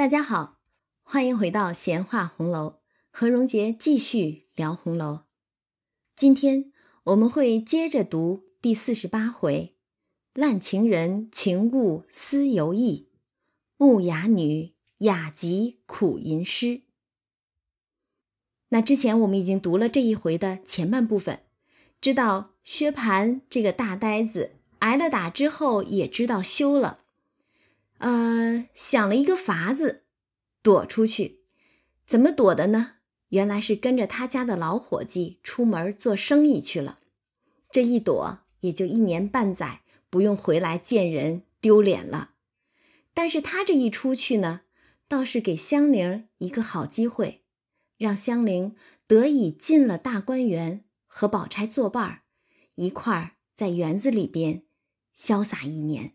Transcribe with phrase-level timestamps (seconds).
[0.00, 0.56] 大家好，
[1.02, 2.76] 欢迎回到闲话红楼，
[3.10, 5.24] 和荣杰继续聊红楼。
[6.16, 6.72] 今天
[7.04, 9.76] 我们会接着读第四十八回：
[10.32, 13.10] 滥情人情故思犹意，
[13.76, 16.84] 木雅女雅集苦吟诗。
[18.70, 21.42] 那之前我们已经读了这一回的前半部分，
[22.00, 27.00] 知道薛蟠这个大呆子挨了打之后，也知道羞了。
[28.00, 30.04] 呃，想了一个法子，
[30.62, 31.44] 躲出去。
[32.06, 32.96] 怎么躲的呢？
[33.28, 36.98] 原来是跟着他家的老伙计出门做生意去了。
[37.70, 42.32] 这一躲也就一年半载，不用回来见人，丢脸了。
[43.14, 44.62] 但是他这一出去呢，
[45.06, 47.44] 倒是给香菱一个好机会，
[47.98, 48.74] 让香菱
[49.06, 52.22] 得以进了大观园，和宝钗作伴儿，
[52.76, 54.64] 一块儿在园子里边
[55.14, 56.14] 潇洒一年。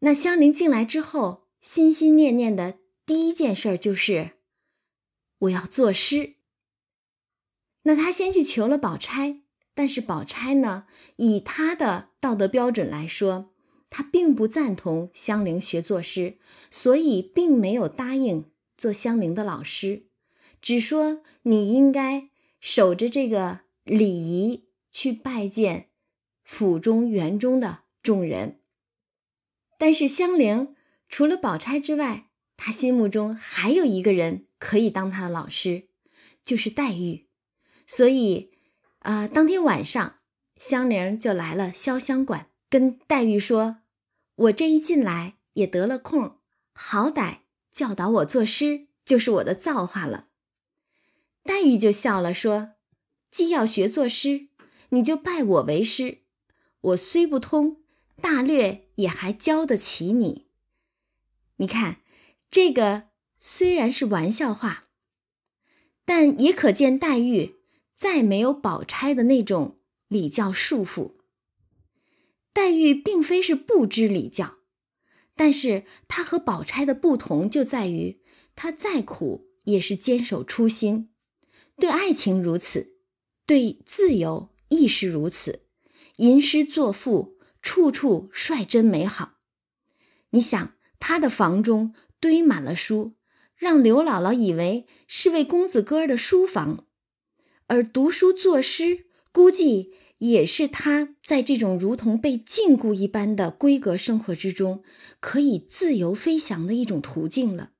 [0.00, 4.32] 那香菱进来之后，心心念念的第一件事就是
[5.40, 6.36] 我要作诗。
[7.82, 9.42] 那他先去求了宝钗，
[9.74, 13.52] 但是宝钗呢，以她的道德标准来说，
[13.88, 16.38] 她并不赞同香菱学作诗，
[16.70, 20.08] 所以并没有答应做香菱的老师，
[20.60, 22.28] 只说你应该
[22.60, 25.88] 守着这个礼仪去拜见
[26.44, 28.57] 府中园中的众人。
[29.78, 30.74] 但是香菱
[31.08, 35.88] 除了宝钗之外，她心目中还有一个人可以当她的老师，
[36.44, 37.28] 就是黛玉。
[37.86, 38.50] 所以，
[38.98, 40.18] 啊，当天晚上，
[40.56, 43.78] 香菱就来了潇湘馆，跟黛玉说
[44.34, 46.38] ：“我这一进来也得了空，
[46.74, 47.38] 好歹
[47.72, 50.26] 教导我作诗，就是我的造化了。”
[51.44, 52.72] 黛玉就笑了，说
[53.30, 54.48] ：“既要学作诗，
[54.90, 56.18] 你就拜我为师。
[56.80, 57.77] 我虽不通。”
[58.20, 60.48] 大略也还教得起你。
[61.56, 62.02] 你看，
[62.50, 64.88] 这个虽然是玩笑话，
[66.04, 67.56] 但也可见黛玉
[67.94, 69.78] 再没有宝钗的那种
[70.08, 71.14] 礼教束缚。
[72.52, 74.58] 黛玉并非是不知礼教，
[75.36, 78.20] 但是她和宝钗的不同就在于，
[78.56, 81.10] 她再苦也是坚守初心，
[81.76, 82.96] 对爱情如此，
[83.46, 85.66] 对自由亦是如此，
[86.16, 87.37] 吟诗作赋。
[87.60, 89.38] 处处率真美好，
[90.30, 93.16] 你想他的房中堆满了书，
[93.56, 96.86] 让刘姥姥以为是为公子哥儿的书房，
[97.66, 104.82] 而读书作诗，估计也是他在这种如同被禁锢一般的闺阁生活之中，
[105.20, 107.72] 可以自由飞翔的一种途径了。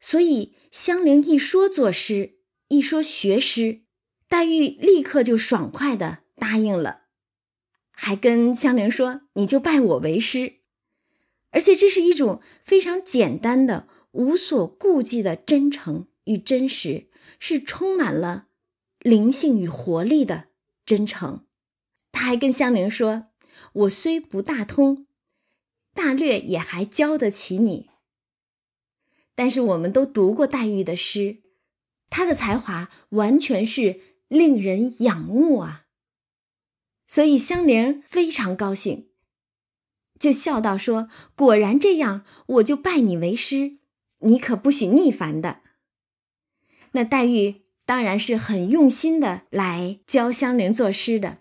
[0.00, 2.38] 所以香菱一说作诗，
[2.68, 3.82] 一说学诗，
[4.28, 7.08] 黛玉立刻就爽快的答应了。
[8.02, 10.60] 还跟香菱说：“你就拜我为师。”
[11.52, 17.08] 而且这是一种非常简单的、无所顾忌的真诚与真实，
[17.38, 18.46] 是充满了
[19.00, 20.46] 灵性与活力的
[20.86, 21.44] 真诚。
[22.10, 23.26] 他还跟香菱说
[23.84, 25.06] ：“我虽不大通，
[25.92, 27.90] 大略也还教得起你。
[29.34, 31.42] 但是我们都读过黛玉的诗，
[32.08, 35.84] 她的才华完全是令人仰慕啊。”
[37.10, 39.08] 所以香菱非常高兴，
[40.16, 43.78] 就笑道：“说果然这样，我就拜你为师，
[44.20, 45.62] 你可不许逆反的。”
[46.94, 51.38] 那黛玉当然是很用心的来教香菱作诗的，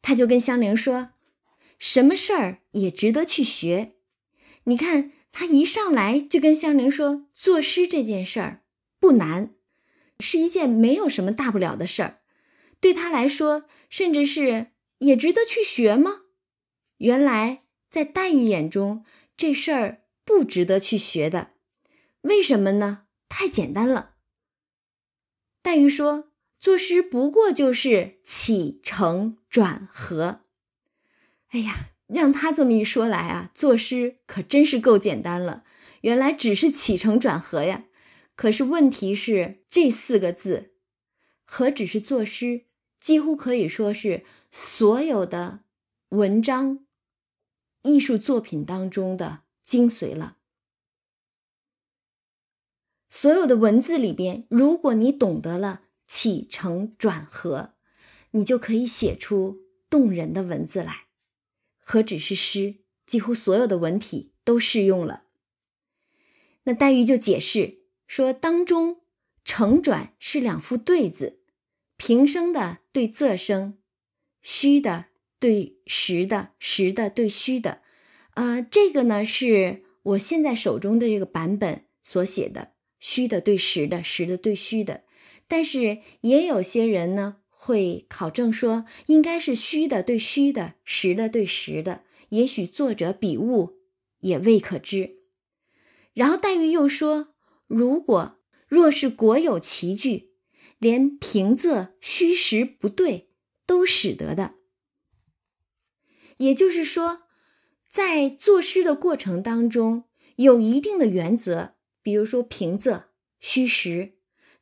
[0.00, 1.10] 他就跟香菱说
[1.78, 3.92] ：“什么事儿也值得去学。
[4.64, 8.62] 你看他一上来就跟香菱说，作诗这件事儿
[8.98, 9.50] 不难，
[10.20, 12.19] 是一件没有什么大不了的事儿。”
[12.80, 16.22] 对他来说，甚至是也值得去学吗？
[16.98, 19.04] 原来在黛玉眼中，
[19.36, 21.52] 这事儿不值得去学的。
[22.22, 23.06] 为什么呢？
[23.28, 24.16] 太简单了。
[25.62, 30.42] 黛玉说：“作诗不过就是起承转合。”
[31.52, 35.64] 哎呀，让他这么一说来啊，作诗可真是够简单了。
[36.02, 37.84] 原来只是起承转合呀。
[38.34, 40.74] 可是问题是，这四个字，
[41.44, 42.66] 何止是作诗？
[43.00, 45.64] 几乎可以说是所有的
[46.10, 46.84] 文章、
[47.82, 50.36] 艺术作品当中的精髓了。
[53.08, 57.74] 所有的文字里边，如果你懂得了起承转合，
[58.32, 61.06] 你就可以写出动人的文字来。
[61.78, 62.76] 何止是诗，
[63.06, 65.24] 几乎所有的文体都适用了。
[66.64, 69.00] 那黛玉就解释说，当中
[69.42, 71.39] 承转是两副对子。
[72.02, 73.76] 平声的对仄声，
[74.40, 75.08] 虚的
[75.38, 77.82] 对实的，实的对虚的，
[78.36, 85.04] 呃，这个呢是我现在手中的这个版本所写的虚的对实的，实的对虚的。
[85.46, 92.04] 但是也有些人呢会考证说，应该是虚的对虚的，实的对实的。
[92.30, 93.80] 也许作者笔误
[94.20, 95.18] 也未可知。
[96.14, 97.34] 然后黛玉又说，
[97.66, 100.29] 如果若是果有奇句，
[100.80, 103.30] 连平仄虚实不对
[103.64, 104.56] 都使得的。
[106.38, 107.28] 也就是说，
[107.88, 113.04] 在作诗的过程当中，有一定的原则，比如说平仄
[113.38, 114.14] 虚实，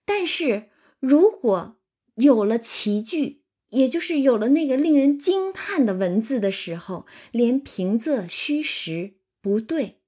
[0.05, 0.69] 但是。
[1.01, 1.79] 如果
[2.17, 10.01] 有了奇句，也就是有了那个令人惊叹的文字的时候，连平仄虚实不对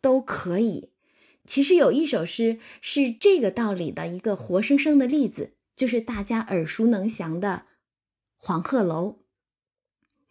[0.00, 0.94] 都可以。
[1.46, 7.64] 其实有一首诗是这个道理的一个活生生的例子，就是大家耳熟能详的
[8.36, 9.08] 《黄鹤楼》。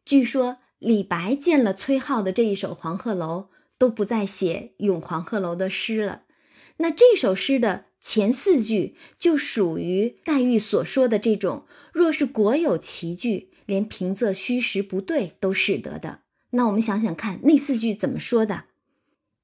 [0.04, 6.24] 据说李白见了崔颢的这一首《黄鹤楼》，都不再写《咏黄鹤楼》的诗了。
[6.78, 7.86] 那这首诗的。
[8.08, 16.20] 前四句就属于黛玉所说的这种，若是果有奇句，连平仄虚实不对都使得的。
[16.52, 18.66] 那我们想想看，那四句怎么说的？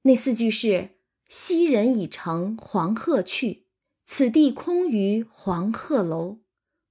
[0.02, 0.90] 那四句是：
[1.34, 3.66] 昔人已乘黄鹤去，
[4.04, 6.42] 此地空余黄鹤楼。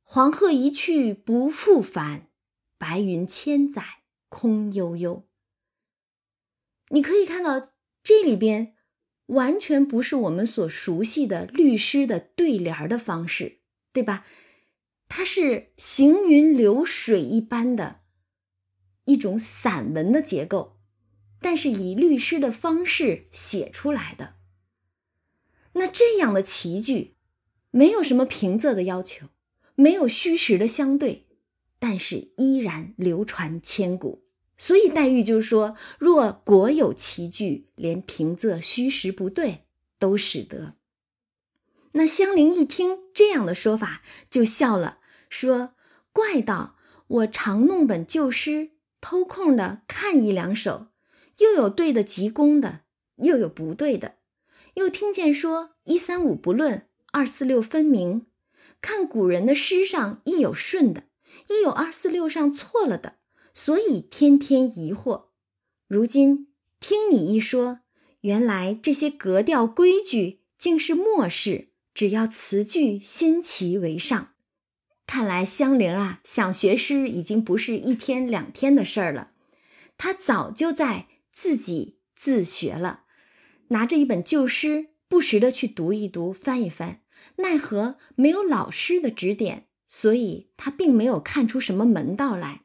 [0.02, 2.32] 黄鹤一去不复返，
[2.80, 3.84] 白云千载
[4.30, 5.30] 空悠悠。
[6.90, 8.76] 你可以看到这里边。
[9.28, 13.62] 完全不是我们所熟悉的律诗的对联的方式，
[13.94, 14.26] 对吧？
[15.08, 18.02] 它是行云流水一般的
[19.06, 20.81] 一种散文的结构，
[21.42, 24.36] 但是以律师的方式写出来的。
[25.74, 27.16] 那这样的奇句，
[27.72, 29.28] 没有什么平仄的要求，
[29.76, 31.26] 没有虚实的相对，
[31.80, 34.24] 但是依然流传千古。
[34.58, 39.66] 所以黛玉就说：“若果有奇句，连平仄虚实不对
[39.98, 40.76] 都使得。”
[41.94, 45.00] 那香菱一听这样的说法，就笑了，
[45.30, 45.74] 说
[46.14, 46.76] ：“怪道
[47.08, 48.72] 我常弄本旧诗，
[49.02, 50.91] 偷空的看一两首，
[51.38, 52.82] 又有对的极工的，
[53.18, 54.16] 又有不对的，
[54.76, 58.28] 又听见说一三五不论，二四六分明。
[58.82, 61.04] 看古人的诗上亦有顺的，
[61.48, 63.18] 亦有二四六上错了的。”
[63.54, 65.26] 所以天天疑惑，
[65.86, 66.48] 如今
[66.80, 67.82] 听你一说，
[68.22, 74.30] 原来这些格调规矩竟是末事，只要词句新奇为上。
[75.06, 79.34] 看来香菱啊，想学诗已经不是一天两天的事儿了，
[79.98, 83.04] 她早就在自己自学了，
[83.70, 87.02] 拿着一本旧诗，不时的去读一读、翻一翻。
[87.38, 92.64] 奈何没有老师的指点，所以他并没有看出什么门道来。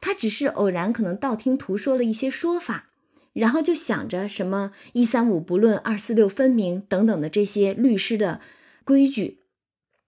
[0.00, 2.90] 他只是偶然可能道听途说了一些说法，
[3.32, 8.40] 然后就想着什么一三五不论，二四六分明等等的这些律师的
[8.84, 9.40] 规矩，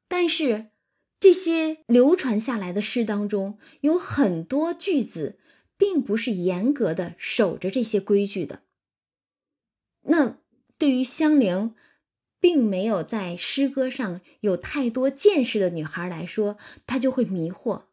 [0.06, 0.66] 但是
[1.18, 5.38] 这些流传下来的诗当中，有很多句子
[5.76, 8.62] 并不是严格的守着这些规矩的。
[10.02, 10.38] 那
[10.78, 11.74] 对于香菱，
[12.40, 16.56] 并没有在诗歌上有太多见识的女孩来说，
[16.86, 17.84] 她就会迷惑。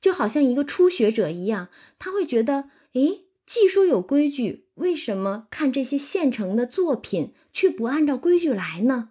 [0.00, 1.68] 就好像一个初学者一样，
[1.98, 9.10] 她会觉得，诶，既说有规矩，为什么看这些现成的作品却不按照规矩来呢？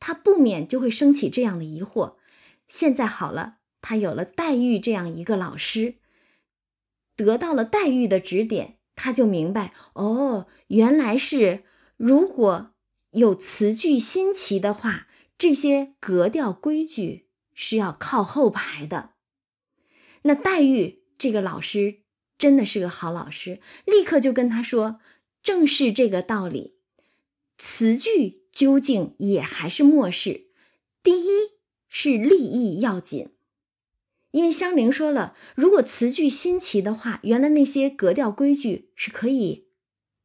[0.00, 2.16] 他不免就会升起这样的疑惑。
[2.66, 5.98] 现在好了，他有了黛玉这样一个老师，
[7.24, 11.64] 得到了黛玉的指点，他就明白，哦，原来是
[11.96, 12.72] 如果
[13.12, 15.06] 有词句新奇的话，
[15.38, 19.10] 这些格调规矩是要靠后排的。
[20.22, 22.02] 那黛玉这个老师
[22.38, 25.00] 真的是个好老师，立刻就跟他说
[25.42, 26.74] ：“正是这个道理，
[27.56, 30.48] 词句究竟也还是末事，
[31.02, 31.28] 第一
[31.88, 33.30] 是立意要紧。
[34.32, 39.68] 因为香菱说了，如果词句新奇的话，原来那些格调规矩是可以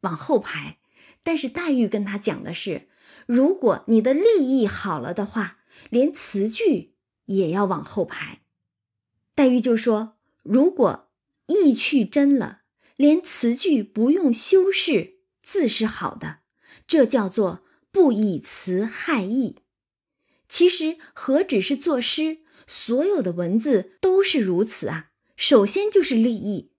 [0.02, 0.80] 往后排。
[1.24, 2.88] 但是黛玉跟他讲的是，
[3.26, 5.60] 如果你的立意好了的话，
[5.90, 6.96] 连词句
[7.26, 8.42] 也要往后排。”
[9.36, 11.10] 黛玉就说：“如果
[11.48, 12.62] 意趣真了，
[12.96, 16.40] 连词句不用修饰，字是好的。
[16.88, 19.58] 这叫做不以词害意。
[20.48, 25.12] 其实何止是作诗，所有的文字都是如此啊。
[25.36, 26.72] 首先就是立意，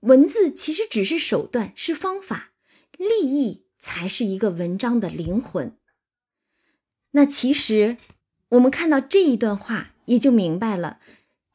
[0.00, 2.52] 文字其实只是手段，是方法，
[2.96, 5.76] 立意才是一个文章的灵魂。
[7.12, 7.96] 那其实
[8.50, 11.00] 我们看到这一段话，也就明白了。”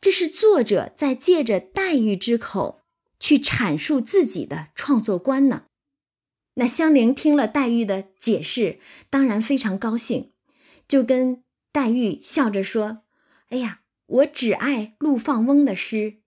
[0.02, 2.82] 这是作者在借着黛玉之口
[3.20, 5.66] 去阐述自己的创作观呢。
[6.56, 8.80] 那香菱听了黛玉的解释，
[9.12, 10.31] 当然非常高兴，
[10.92, 13.04] 就跟黛玉笑着说
[13.48, 16.18] ：“哎呀，我只爱陆放翁的诗，‘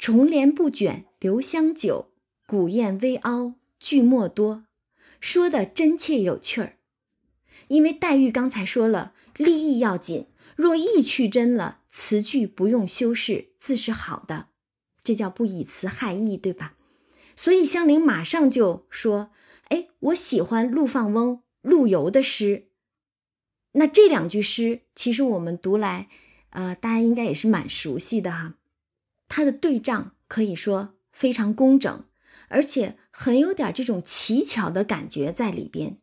[0.00, 2.14] 重帘不卷留香久，
[2.46, 4.64] 古砚微凹句墨多’，
[5.20, 6.78] 说的真切有趣儿。
[7.68, 14.48] 因为黛玉刚才说了，立意要紧，若意去真了，词句不用修饰，自是好的，
[15.04, 16.78] 这叫不以词害意，对吧？”
[17.36, 19.32] 所以香菱马上就说
[19.68, 22.65] ：“哎，我喜欢陆放翁、陆游的诗。
[23.76, 26.08] 那这两句诗，其实我们读来，
[26.50, 28.54] 呃，大家应该也是蛮熟悉的哈。
[29.28, 32.04] 它的对仗可以说非常工整，
[32.48, 35.98] 而且很有点这种奇巧的感觉在里边。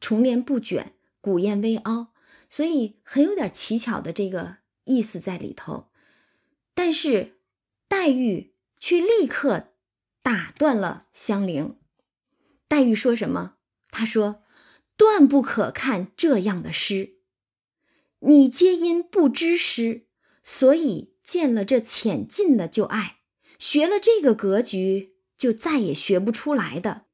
[0.00, 2.08] 重帘不卷，古砚微凹，
[2.48, 5.88] 所以很有点奇巧的这个意思在里头。
[6.74, 7.38] 但是
[7.88, 9.68] 黛玉却立刻。”
[10.26, 11.76] 打断了香菱，
[12.66, 13.54] 黛玉说什么？
[13.92, 14.42] 她说
[14.98, 17.15] ：“断不可看这样的诗。
[18.20, 20.06] 你皆因不知诗，
[20.42, 23.18] 所以见了这浅近的就爱，
[23.58, 27.06] 学了这个格局就再也学不出来的。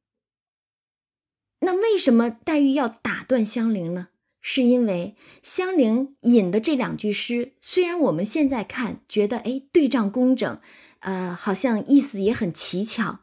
[1.61, 4.09] 那为什么黛玉要打断香菱呢？
[4.41, 10.61] 是因为香菱引的这两句诗，虽然我们现在看觉得哎对仗工整。”
[11.03, 13.23] 呃，好像意思也很奇巧，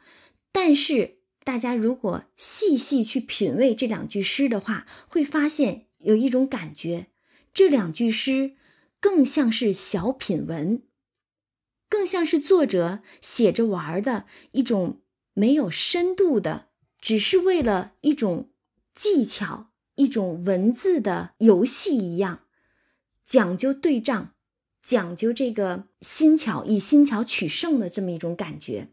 [0.52, 7.08] 但是大家如果细细去品味这两句诗的话，会发现有一种感觉，
[7.54, 8.56] 这两句诗
[9.00, 10.84] 更像是小品文，
[11.90, 15.02] 更像是作者写着玩的一种
[15.34, 18.52] 没有深度的，只是为了一种
[18.94, 22.46] 技巧、一种文字的游戏一样，
[23.24, 24.36] 讲究对仗。
[24.82, 28.88] 讲究这个新巧，以新巧取胜的这么一种感觉，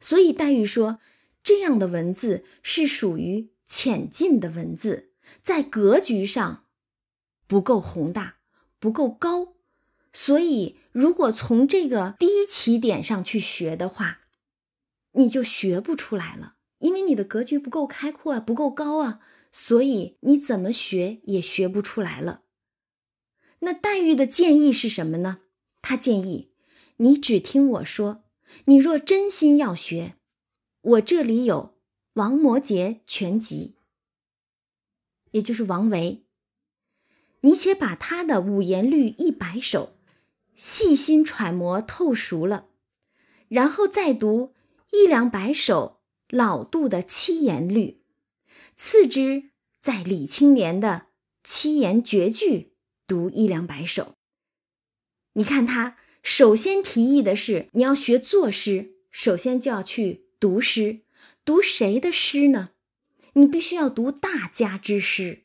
[0.00, 0.98] 所以黛玉说，
[1.42, 6.66] 这样的文字是属于浅近的文字，在格局上
[7.52, 8.38] 不够宏大，
[8.78, 9.56] 不够高，
[10.10, 14.20] 所以如果从这个低起点上去学的话，
[15.10, 22.44] 你就学不出来了，因为你的格局不够开阔啊，不够高啊，所以你怎么学也学不出来了。
[23.58, 25.40] 那黛玉的建议是什么呢？
[25.82, 26.54] 她建议
[26.96, 28.24] 你只听我说，
[28.64, 30.16] 你若真心要学，
[30.80, 31.56] 我这里有
[32.14, 33.76] 《王摩诘全集》，
[35.32, 36.24] 也就是王维，
[37.42, 39.96] 你且把他的五言律一百首
[40.56, 42.66] 细心揣摩透熟了，
[43.48, 44.54] 然后再读
[44.90, 48.02] 一两百首老杜的七言律，
[48.74, 51.06] 次之在李青莲的
[51.44, 52.72] 七言绝句。
[53.04, 54.14] 读一两百首，
[55.34, 61.02] 你看他首先提议的是，你要学作诗，首先就要去读诗。
[61.44, 62.70] 读谁的诗呢？
[63.34, 65.41] 你必须要读大家之诗，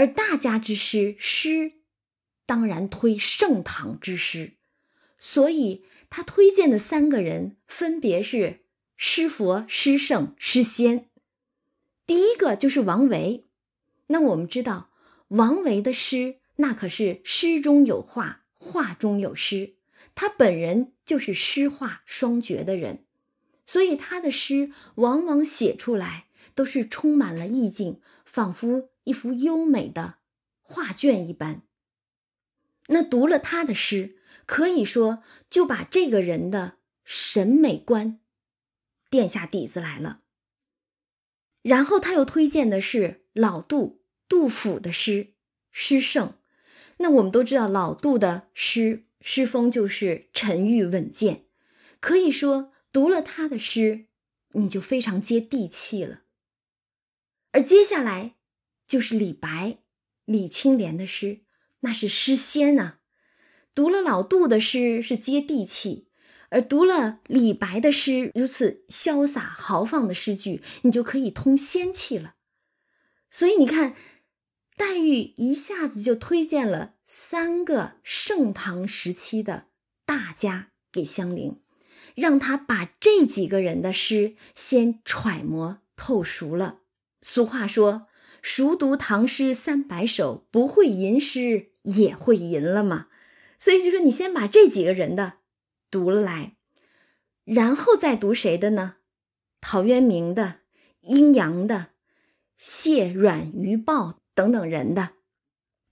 [0.00, 1.74] 而大家之诗，诗
[2.46, 4.54] 当然推盛唐之诗。
[5.18, 8.64] 所以他推荐的三个人分别是
[8.96, 11.10] 诗佛、诗圣、诗仙。
[12.06, 13.46] 第一个就是王维。
[14.06, 14.90] 那我们知道，
[15.28, 16.38] 王维的诗。
[16.56, 19.74] 那可是诗中有画，画中有诗，
[20.14, 23.04] 他本人就是诗画双绝的人，
[23.66, 30.18] 所以他的诗往往写出来都是充满了意境，仿佛一幅优美的
[30.62, 31.62] 画卷一般。
[32.86, 38.20] 那读了他的诗，可以说就把这个人的审美观
[39.10, 40.22] 垫下底子来了。
[41.62, 45.34] 然后他又推荐的是老杜杜甫的诗，
[45.72, 46.38] 诗圣。
[46.98, 51.46] 那我们都知道，老杜的诗诗风就是沉郁稳健，
[51.98, 54.06] 可以说读了他的诗，
[54.52, 56.22] 你就非常接地气了。
[57.52, 58.36] 而接下来
[58.90, 59.78] 就是李白、
[60.24, 61.42] 李青莲的诗，
[61.80, 62.96] 那是诗仙呐。
[63.72, 66.08] 读了老杜的诗是接地气，
[66.48, 72.34] 而读了李白的诗，如此潇洒豪放的诗句，你就可以通仙气了。
[73.30, 73.94] 所以你看。
[74.76, 79.66] 黛玉一下子就推荐了三个盛唐时期的
[80.06, 81.60] 大家给香菱，
[82.14, 86.78] 让他把这几个人的诗先揣摩透熟了。
[87.20, 88.06] 俗话说
[88.42, 93.08] ：“熟读唐诗三百首，不会吟诗也会吟了嘛。”
[93.58, 95.34] 所以就说你先把这几个人的
[95.90, 96.56] 读了来，
[97.44, 98.96] 然后再读谁的呢？
[99.60, 100.60] 陶渊明的、
[101.00, 101.88] 阴阳的、
[102.56, 104.18] 谢阮于豹。
[104.32, 105.16] 等等人的，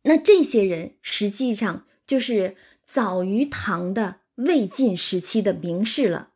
[0.05, 6.31] 那这些人实际上就是早于唐的魏晋时期的名士了。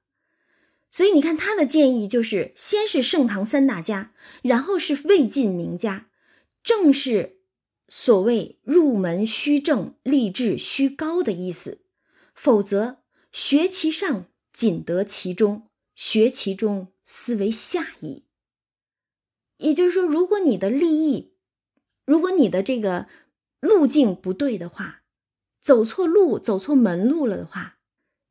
[0.93, 6.11] 所以你看他的建议就是：先是盛唐三大家，然后是魏晋名家，
[6.63, 7.39] 正是
[7.89, 11.81] 所谓入门须正，立志须高的意思。
[12.35, 12.99] 否则，
[13.33, 15.63] 学其上，仅得其中；
[15.95, 18.27] 学其中，斯为下矣。
[19.57, 21.33] 也就是说，如果你的立意，
[22.05, 23.09] 如果你的这个
[23.61, 25.05] 路径不对的话，
[25.59, 27.79] 走错路、走错门路了的话，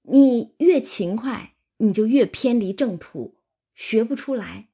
[0.03, 1.50] 你越勤快。
[1.81, 3.35] 你就越偏离正途，
[3.75, 4.69] 学不出来。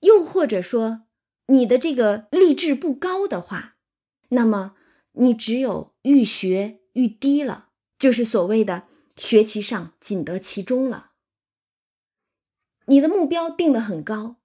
[0.00, 1.02] 又或者说，
[1.46, 3.76] 你的这个励志不高的话，
[4.28, 4.76] 那么
[5.12, 8.86] 你只有愈学愈低了，就是所谓的
[9.16, 11.12] 学其上，仅得其中了。
[12.86, 14.36] 你的目标定的很高，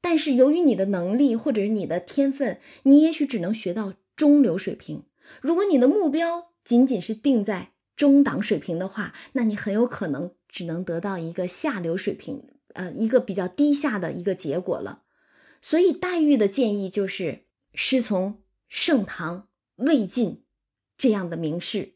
[0.00, 5.04] 但是由于你的能力或者是你的天分，你也许只能学到中流水平。
[5.40, 10.34] 如果你的目标仅仅是定在中档水平的话，那你很有可能。
[10.54, 12.44] 只能得到一个下流水平，
[12.74, 15.02] 呃，一个比较低下的一个结果了。
[15.60, 20.44] 所以黛玉的建议就是师从盛唐、魏晋
[20.96, 21.94] 这样的名士。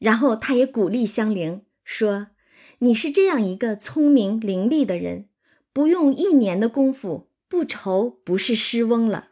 [0.00, 2.30] 然后他也鼓励香菱说
[2.80, 5.28] ：“你是这样一个聪明伶俐的人，
[5.72, 9.28] 不用一年的功夫，不愁不是诗翁了。”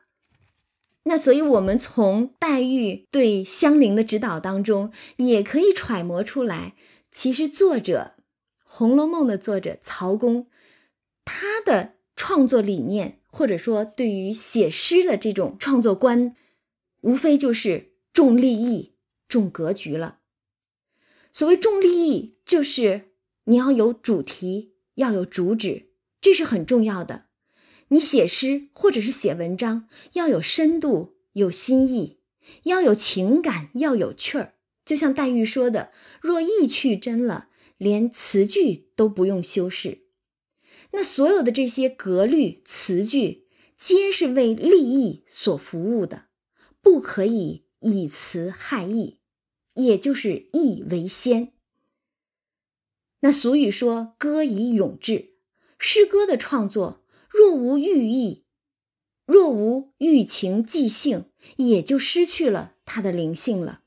[1.05, 6.77] 那所以，我们从黛玉对香菱的指导当中，也可以揣摩出来。
[7.13, 8.15] 其实，作者
[8.65, 10.49] 《红楼梦》的作者曹公，
[11.27, 16.35] 他的创作理念，或者说对于写诗的这种创作观，
[17.03, 18.95] 无非就是重立意、
[19.29, 20.21] 重格局了。
[21.31, 23.13] 所谓重立意，就是
[23.45, 27.27] 你要有主题，要有主旨，这是很重要的。
[27.89, 32.21] 你写诗或者是写文章，要有深度、有新意，
[32.63, 34.55] 要有情感，要有趣儿。
[34.85, 40.07] 就像黛玉说的：“若意去真了，连词句都不用修饰。
[40.91, 43.47] 那所有的这些格律词句，
[43.79, 46.27] 皆是为立意所服务的，
[46.81, 49.19] 不可以以词害意，
[49.75, 51.53] 也就是意为先。
[53.21, 55.37] 那俗语说：‘歌以咏志’，
[55.79, 58.45] 诗歌的创作若无寓意，
[59.25, 63.82] 若无寓情即兴，也就失去了它的灵性了。”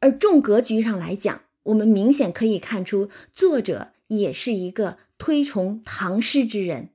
[0.00, 6.90] 而重格局上来讲，我们明显可以看出，作者也是一个推崇唐诗之人，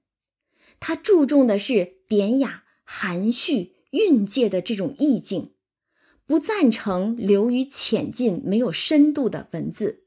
[0.80, 5.54] 他注重的是典雅、含蓄、韵界的这种意境，
[6.26, 10.06] 不赞成流于浅近、没有深度的文字，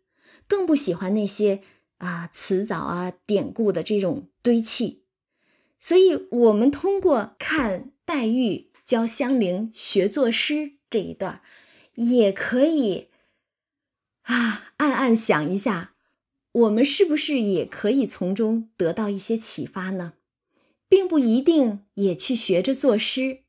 [0.49, 1.61] 更不喜欢那些
[1.99, 5.05] 啊词藻啊典故的这种堆砌。
[5.79, 11.43] 所以，我们通过看黛玉教香菱学作诗这一段。
[11.97, 13.09] 也可以
[14.23, 15.95] 啊，暗暗想一下，
[16.53, 20.15] 我们是不是也可以从中得到一些启发呢？
[20.89, 23.41] 并不一定也去学着作诗，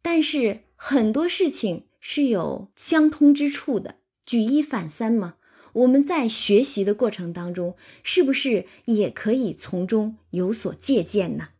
[0.00, 5.36] 但是很多事情是有相通之处的，举一反三嘛。
[5.74, 11.50] 我们在学习的过程当中，是不是也可以从中有所借鉴呢？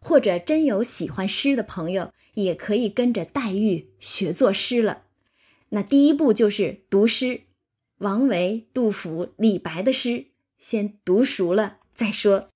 [0.00, 5.04] 或者真有喜欢诗的朋友，也可以跟着黛玉学作诗了。
[5.70, 7.42] 那第一步就是读诗，
[7.98, 10.26] 王维、杜甫、李白的诗，
[10.58, 12.50] 先读熟了再说。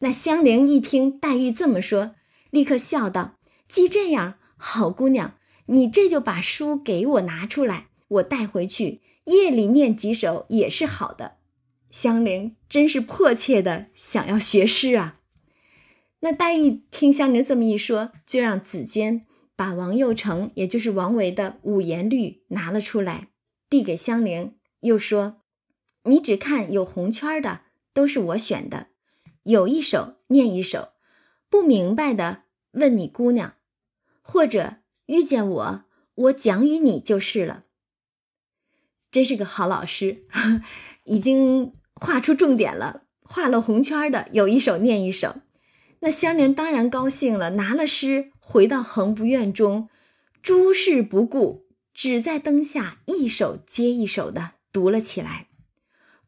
[0.00, 2.14] 那香菱一听黛玉这么说，
[2.50, 5.34] 立刻笑道：“既这样，好姑娘，
[5.66, 11.38] 你这就把书给我拿出来，我带回去，夜里念几首也是好的。”
[11.90, 15.20] 香菱真是迫切的想要学诗啊。
[16.20, 19.24] 那黛玉听香菱这么一说，就让紫鹃。
[19.58, 23.30] 把王佑成，也就是王维的五言律拿了出来，
[23.68, 25.42] 递给香菱，又说
[26.06, 28.90] ：“你只看有红圈的，都是我选的，
[29.42, 30.90] 有一首念一首，
[31.50, 33.56] 不明白的问你姑娘，
[34.22, 37.64] 或者遇见我，我讲与你就是了。”
[39.10, 40.24] 真是个好老师，
[41.02, 45.40] 已经画出重点了，画了红圈的，有一首念一首。
[46.00, 49.88] 那香菱当然高兴了，拿了诗回到恒福院中，
[50.42, 55.48] 诸事不顾，只在灯下一首接一首的读了起来。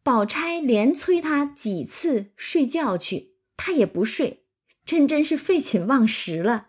[0.03, 4.45] 宝钗连催他几次睡觉去，他也不睡，
[4.85, 6.69] 真真是废寝忘食了。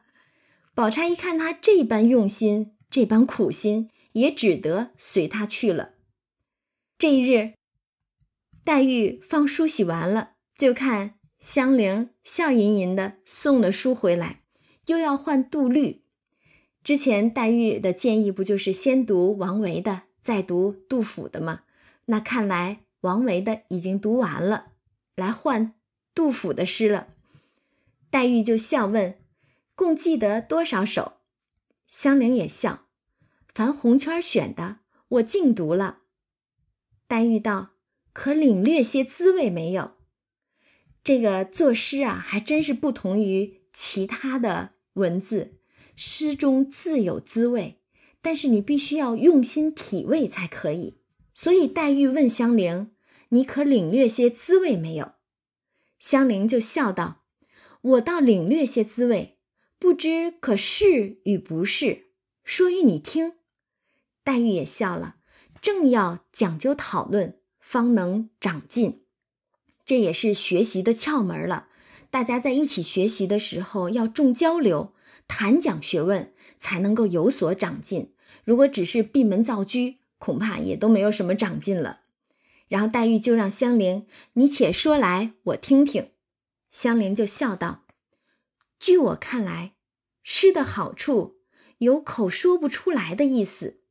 [0.75, 5.93] 宝钗一看他这般用心，这般苦心，也只得随他去了。
[6.97, 7.53] 这一日，
[8.63, 11.20] 黛玉放梳洗完了，就看。
[11.41, 14.43] 香菱笑吟吟的送了书回来，
[14.85, 16.03] 又要换杜律。
[16.83, 21.63] 之前黛玉的建议不就是先读王维的，再读杜甫的吗？
[22.05, 24.73] 那看来王维的已经读完了，
[25.15, 25.73] 来换
[26.13, 27.07] 杜甫的诗了。
[28.11, 29.19] 黛玉就笑问
[29.73, 31.17] ：“共记得多少首？”
[31.87, 32.85] 香菱也笑
[33.53, 36.01] ：“凡红圈选的，我尽读了。”
[37.07, 37.71] 黛玉道
[38.13, 39.97] ：“可领略些滋味没有？”
[41.03, 45.55] 这个作诗啊，还真是不同于其他的文字，
[45.95, 47.81] 诗中自有滋味，
[48.21, 50.99] 但是你必须要用心体味才可以。
[51.33, 52.91] 所以黛玉问香菱
[53.29, 55.13] ：“你可领略些滋味没有？”
[55.97, 57.23] 香菱就笑道
[57.81, 59.39] ：“我倒领略些滋味，
[59.79, 62.11] 不知可是与不是，
[62.43, 63.33] 说与你听。”
[64.23, 65.15] 黛玉也笑了，
[65.59, 69.00] 正要讲究讨论，方能长进。
[69.85, 71.67] 这也是学习的窍门了。
[72.09, 74.93] 大家在一起学习的时候，要重交流，
[75.27, 78.13] 谈讲学问，才能够有所长进。
[78.43, 82.01] 如果只是闭门造车，恐怕也都没有什么长进了。
[82.67, 86.11] 然后黛玉就让香菱：“你且说来，我听听。”
[86.71, 87.85] 香菱就笑道
[88.79, 89.73] ：“据我看来，
[90.23, 91.41] 诗的好处
[91.79, 93.81] 有口说不出来的意思，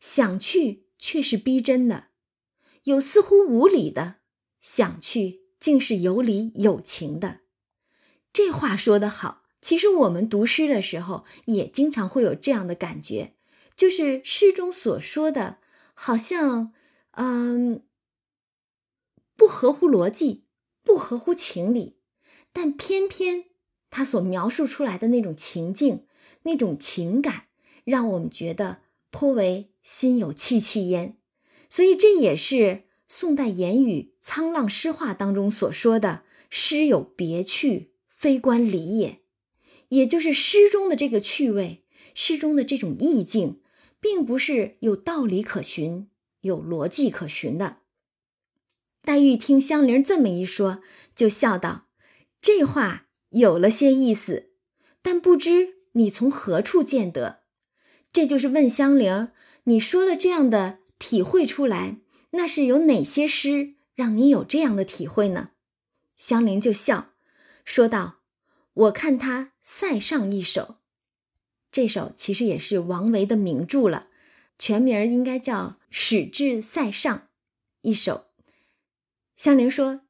[0.00, 2.04] 想去却是逼真的；
[2.84, 4.16] 有似乎无理的，
[4.62, 7.42] 想去。”竟是有理有情的，
[8.32, 9.44] 这话说得好。
[9.60, 13.36] 其实我们读诗的时候，也经常会有这样的感觉，
[13.76, 15.58] 就是诗中所说的，
[15.94, 16.72] 好像，
[17.12, 17.84] 嗯，
[19.36, 20.46] 不合乎逻辑，
[20.82, 22.00] 不合乎情理，
[22.52, 23.44] 但偏偏
[23.88, 26.08] 他所描述出来的那种情境、
[26.42, 27.44] 那种情感，
[27.84, 31.18] 让我们觉得颇为心有戚戚焉。
[31.70, 32.88] 所以这也是。
[33.14, 39.20] 宋代言语《沧浪诗话》当中所说的“诗有别趣，非关理也”，
[39.90, 43.60] 也就是诗中的这个趣味，诗中的这种意境，
[44.00, 46.08] 并不是有道理可循、
[46.40, 47.80] 有逻辑可循的。
[49.02, 50.80] 黛玉听香菱这么一说，
[51.14, 51.88] 就笑道
[52.40, 54.52] ：“这话有了些意思，
[55.02, 57.42] 但不知你从何处见得？”
[58.10, 59.28] 这就是问香菱
[59.64, 61.98] ：“你说了这样的体会出来？”
[62.32, 65.50] 那是有哪些诗让你有这样的体会呢？
[66.16, 67.14] 香菱就笑
[67.64, 68.20] 说道
[68.72, 70.76] ：“我看他《塞上》一首，
[71.70, 74.08] 这首其实也是王维的名著了，
[74.58, 75.56] 全名应该叫
[75.90, 77.18] 《使至塞上》
[77.82, 78.28] 一首。”
[79.36, 80.02] 香菱说：“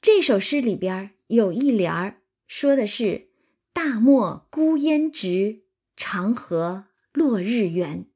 [0.00, 3.30] 这首诗里边有一联儿，说的是
[3.72, 5.64] ‘大漠孤烟直，
[5.96, 8.06] 长河落日圆’，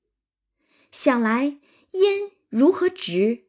[0.92, 1.58] 想来
[1.92, 3.46] 烟。”如何直？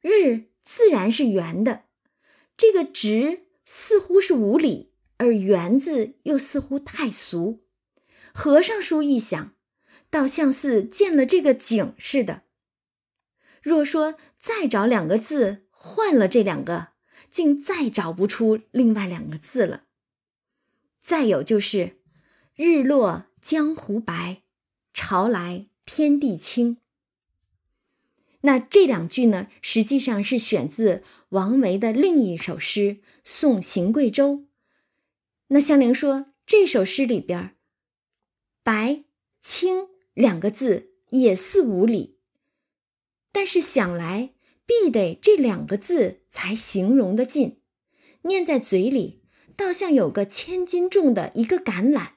[0.00, 1.84] 日自然是圆的，
[2.56, 7.64] 这个直似乎是无理，而圆字又似乎太俗。
[8.32, 9.54] 和尚书一想，
[10.10, 12.42] 倒像似见了这个景似的。
[13.62, 16.90] 若说再找两个字换了这两个，
[17.28, 19.86] 竟再找不出另外两个字了。
[21.02, 21.98] 再有就是
[22.54, 24.42] “日落江湖白，
[24.92, 26.78] 潮来天地清”。
[28.46, 32.80] 那这两句呢，实际上是选自王维的另一首诗
[33.24, 34.34] 《送邢贵州》。
[35.48, 37.56] 那香菱说，这首诗里边
[38.62, 39.02] “白
[39.42, 42.18] ”“青”两个字也似无理，
[43.32, 47.60] 但是想来必得这两个字才形容得尽，
[48.22, 49.22] 念在嘴里，
[49.56, 52.10] 倒像有个千斤重的一个橄榄。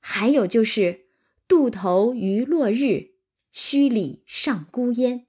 [0.00, 1.08] 还有就是
[1.46, 3.10] “渡头余落日，
[3.52, 5.25] 墟里上孤烟”。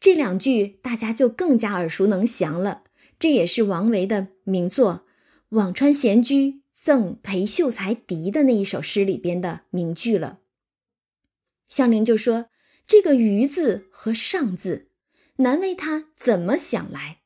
[0.00, 2.84] 这两句大家就更加耳熟能详了，
[3.18, 5.04] 这也是王维的名作
[5.54, 10.40] 《辋川闲居赠裴秀才笛》的那一首诗里边的名句了。
[11.68, 12.46] 香菱就说
[12.88, 14.88] ：“这个‘余’字和‘上’字，
[15.36, 17.20] 难为他怎么想来。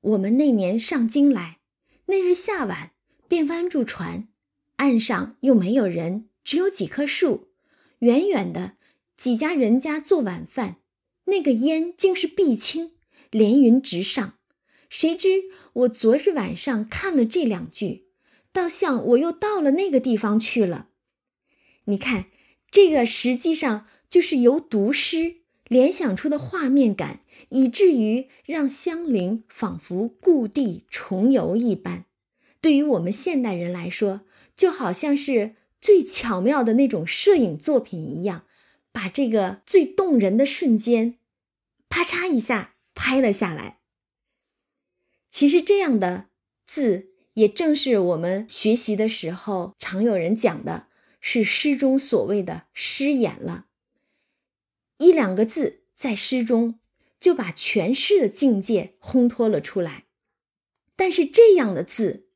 [0.00, 1.58] 我们那年上京来，
[2.06, 2.92] 那日下晚，
[3.26, 4.28] 便弯住船，
[4.76, 7.48] 岸上又没有人，只有几棵树，
[7.98, 8.76] 远远的
[9.16, 10.76] 几家人家做晚饭。”
[11.26, 12.92] 那个烟竟是碧青，
[13.30, 14.34] 连云直上。
[14.88, 18.06] 谁知我昨日晚上看了这两句，
[18.52, 20.88] 倒像我又到了那个地方去了。
[21.84, 22.26] 你看，
[22.70, 32.06] 这个实际上就是由读诗联想出的画面感，以至于让香菱仿佛故地重游一般。
[32.60, 34.22] 对于我们现代人来说，
[34.56, 38.45] 就好像是最巧妙的那种摄影作品一样。
[38.96, 41.18] 把这个最动人的瞬间，
[41.90, 43.80] 啪嚓一下拍了下来。
[45.28, 46.30] 其实这样的
[46.64, 50.88] 字，也正是我们学习的时候常有人讲的，
[51.20, 53.66] 是诗中所谓的诗眼了。
[54.96, 56.80] 一两个字在诗中，
[57.20, 60.06] 就把全诗的境界烘托了出来。
[60.96, 62.30] 但是这样的字，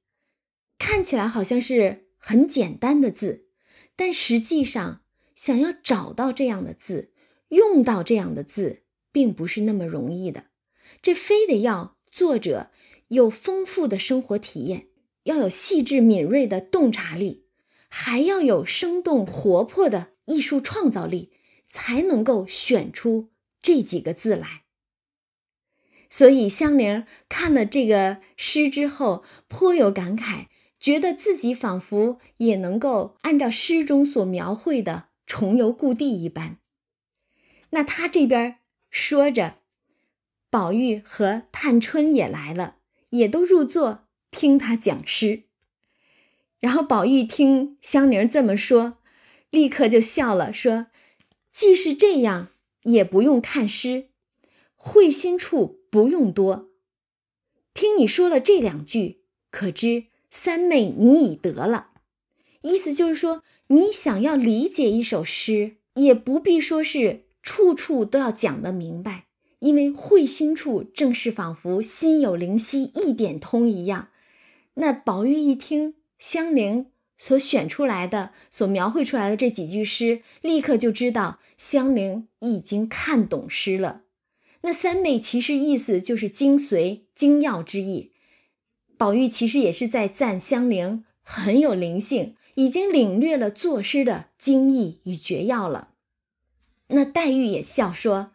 [0.76, 3.48] 看起来好像是很简单的字，
[3.96, 5.02] 但实际上
[5.40, 7.14] 想要找到这样的字，
[7.48, 10.48] 用到这样的字，并不是那么容易的。
[11.00, 12.70] 这非得要作者
[13.08, 14.88] 有丰富的生活体验，
[15.22, 17.46] 要有细致敏锐的洞察力，
[17.88, 21.32] 还要有生动活泼的艺术创造力，
[21.66, 23.30] 才能够选出
[23.62, 24.64] 这几个字来。
[26.10, 30.48] 所以香菱看了这个诗之后，颇有感慨，
[30.78, 36.58] 觉得自己仿佛也能够按照诗中所描绘的重游故地一般。
[37.70, 38.58] 那他这边
[38.90, 39.58] 说着，
[40.50, 42.78] 宝玉和探春也来了，
[43.10, 45.44] 也都入座听他讲诗。
[46.58, 48.98] 然后宝玉听香菱这么说，
[49.50, 50.88] 立刻就笑了，说
[51.52, 52.48] ：“既是这样，
[52.82, 54.08] 也不用看诗。”
[54.74, 56.70] 会心处不用多，
[57.72, 61.92] 听你说了这两句，可知三妹你已得了。
[62.62, 69.26] 意思就是说，你想要理解一首诗，也不必说是处处都要讲得明白，
[69.60, 74.08] 因为会心处正是仿佛心有灵犀一点通一样。
[74.74, 84.02] 那宝玉一听香菱所选出来的、所描绘出来的这几句诗，立刻就知道香菱已经看懂诗了。
[84.62, 88.10] 那三昧其实意思就是精髓、精要之意。
[88.98, 95.92] 宝玉其实也是在赞香菱很有灵性，已经领略了作诗的精义与绝要了。
[96.88, 98.32] 那黛玉也笑说：“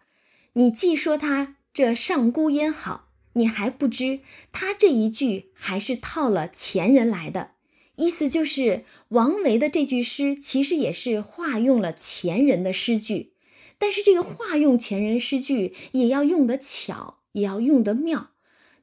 [0.53, 7.51] 你既说他这上孤烟好，你还不知他这一句还是套了前人来的，
[7.97, 13.33] 意思就是王维的这句诗其实也是化用了前人的诗句。”
[13.77, 18.31] 但是这个化用前人诗句也要用得巧，也要用得妙，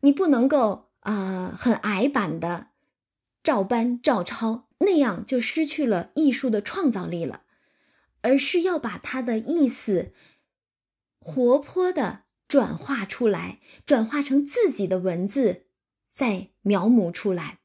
[0.03, 2.69] 你不能够啊很矮板的
[3.43, 7.43] 照搬照抄，那样就失去了艺术的创造力了，
[8.21, 10.13] 而是要把它的意思
[11.19, 15.67] 活泼的转化出来，转化成自己的文字，
[16.11, 17.59] 再描摹出来。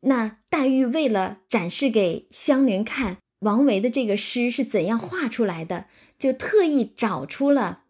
[0.00, 3.18] 那黛玉为了展示给湘莲看。
[3.42, 5.88] 王维的这个诗是怎样画出来的？
[6.16, 7.86] 就特意找出了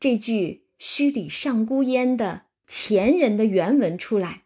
[0.00, 4.42] 这句“墟里上孤烟”的前人的原文出来。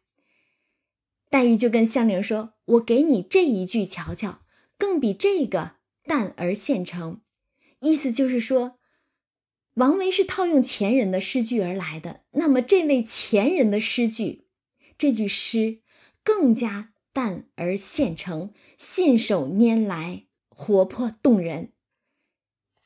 [1.34, 4.42] 黛玉就跟香菱说：“我给你这一句瞧瞧，
[4.78, 7.22] 更比这个淡而现成。”
[7.82, 8.78] 意思就是说，
[9.74, 12.22] 王维是套用前人的诗句而来的。
[12.34, 14.46] 那么，这位前人的诗句，
[14.96, 15.80] 这句诗
[16.22, 20.26] 更加淡而现成，信手拈来。
[20.50, 21.72] 活泼动人，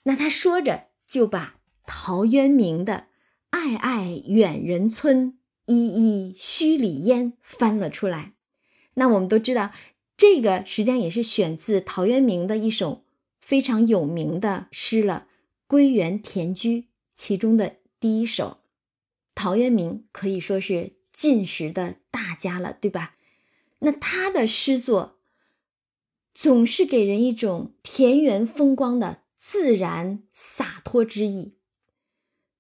[0.05, 3.09] 那他说着就把陶渊明的
[3.53, 8.37] “爱爱远人村，依依墟里烟”翻了出来。
[8.99, 9.73] 那我们都知道，
[10.17, 13.05] 这个实际上也是选自陶渊明的一首
[13.41, 15.29] 非常有名的诗了，
[15.67, 16.81] 《归园田居》
[17.15, 18.59] 其中的第一首。
[19.35, 23.17] 陶渊明可以说是晋时的大家了，对吧？
[23.79, 25.15] 那他的诗作。
[26.35, 31.57] 总是给人一种田园风光的自然洒脱之意，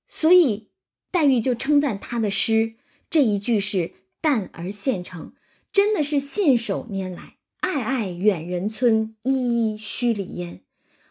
[0.08, 0.70] 所以
[1.12, 2.74] 黛玉就称赞他的诗
[3.08, 5.32] 这一句是淡而现成，
[5.72, 7.36] 真的是信手拈来。
[7.60, 10.62] 爱爱远人村，依依墟里烟，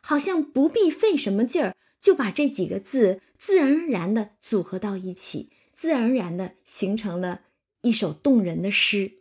[0.01, 7.41] 好像不必费什么劲儿，就把这几个字自然而然的组合到一起，自然而然的形成了
[7.81, 9.13] 一首动人的诗。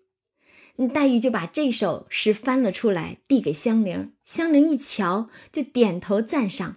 [0.94, 4.12] 黛玉就把这首诗翻了出来，递给香菱。
[4.25, 6.77] 香菱一瞧，就点头赞赏，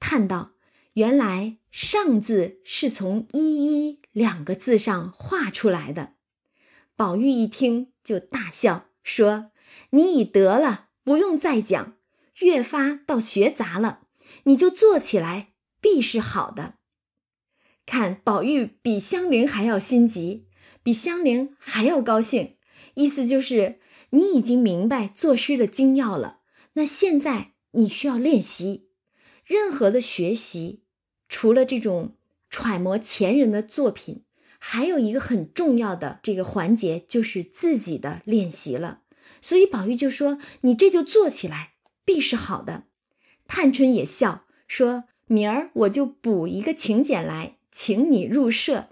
[0.00, 0.52] 叹道
[0.94, 6.14] ：“原来‘上’字是从‘依依’两个字上画出来的。”
[6.96, 9.50] 宝玉一听，就大笑说
[9.90, 11.96] ：“你已得了，不用再讲，
[12.40, 14.08] 越发倒学杂了。
[14.44, 16.74] 你就做起来，必是好的。”
[17.84, 20.46] 看宝玉比香菱还要心急，
[20.82, 22.56] 比香菱还要高兴。
[22.94, 26.40] 意思就是，你已经明白作诗的精要了。
[26.74, 28.90] 那现在你需要练习。
[29.44, 30.84] 任何的学习，
[31.28, 32.16] 除了这种
[32.48, 34.24] 揣摩前人的作品，
[34.64, 39.00] 还有一个很重要的这个环节，就是自己的练习了。
[39.40, 41.72] 所以宝玉就说：“你这就做起来，
[42.04, 42.84] 必是好的。”
[43.48, 48.90] 探春也笑说：“明儿我就补一个请柬来，请你入社。”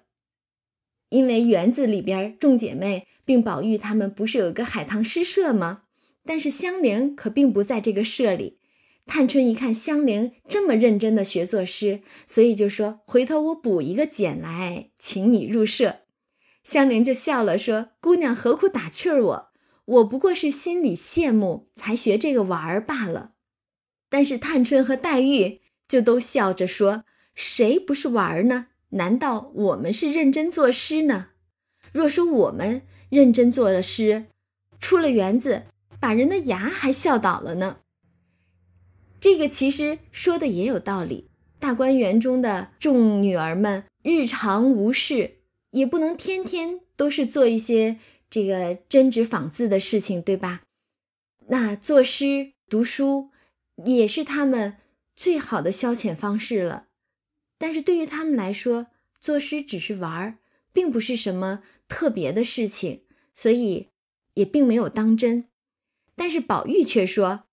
[1.10, 5.82] 因为园子里边众姐妹并宝玉他们不是有个海棠诗社吗？
[6.24, 8.58] 但是香菱可并不在这个社里。
[9.10, 16.02] 探春一看香菱这么认真的学作诗，所以就说：“回头我补一个简来，请你入社。”
[16.62, 19.50] 香菱就笑了，说：“姑娘何苦打趣儿我？
[19.84, 23.32] 我不过是心里羡慕，才学这个玩儿罢了。”
[24.08, 27.02] 但是探春和黛玉就都笑着说
[27.34, 28.68] ：“谁不是玩儿呢？
[28.90, 31.30] 难道我们是认真作诗呢？
[31.92, 34.26] 若说我们认真做了诗，
[34.78, 35.64] 出了园子，
[35.98, 37.78] 把人的牙还笑倒了呢。”
[39.20, 41.28] 这个其实说的也有道理。
[41.58, 45.36] 大观园中的众女儿们，日常无事。
[45.72, 50.62] 也不能天天都是做一些这个针纸仿字的事情，对吧？
[51.46, 53.30] 那作诗读书
[53.84, 54.78] 也是他们
[55.14, 56.88] 最好的消遣方式了。
[57.56, 58.88] 但是对于他们来说，
[59.20, 60.38] 作诗只是玩，
[60.72, 63.90] 并不是什么特别的事情，所以
[64.34, 65.48] 也并没有当真。
[66.16, 67.44] 但是宝玉却说，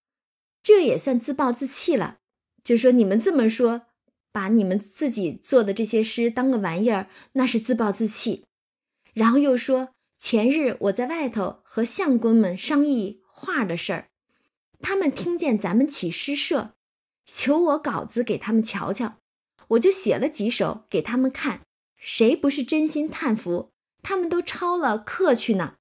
[0.67, 2.17] 这也算自暴自弃了，
[2.61, 3.83] 就说你们这么说。
[4.33, 8.43] 把你们自己做的这些诗当个玩意儿，那是自暴自弃。
[9.13, 14.09] 然后又说，前日我在外头和相公们商议画的事儿，
[14.81, 16.75] 他们听见咱们起诗社，
[17.25, 19.17] 求我稿子给他们瞧瞧，
[19.69, 21.61] 我就写了几首给他们看。
[21.95, 23.71] 谁不是真心叹服？
[24.03, 25.77] 他们都抄了课去呢。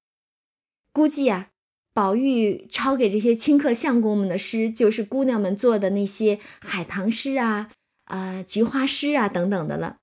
[0.93, 1.51] 估计啊，
[1.97, 7.71] 宝玉抄给这些亲客相公们的诗，就是姑娘们做的那些海棠诗啊。
[8.03, 9.97] 啊，菊花诗啊，等等的了。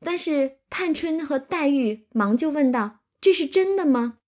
[0.00, 4.18] 但是探春和黛玉忙就问道：“这是真的吗？”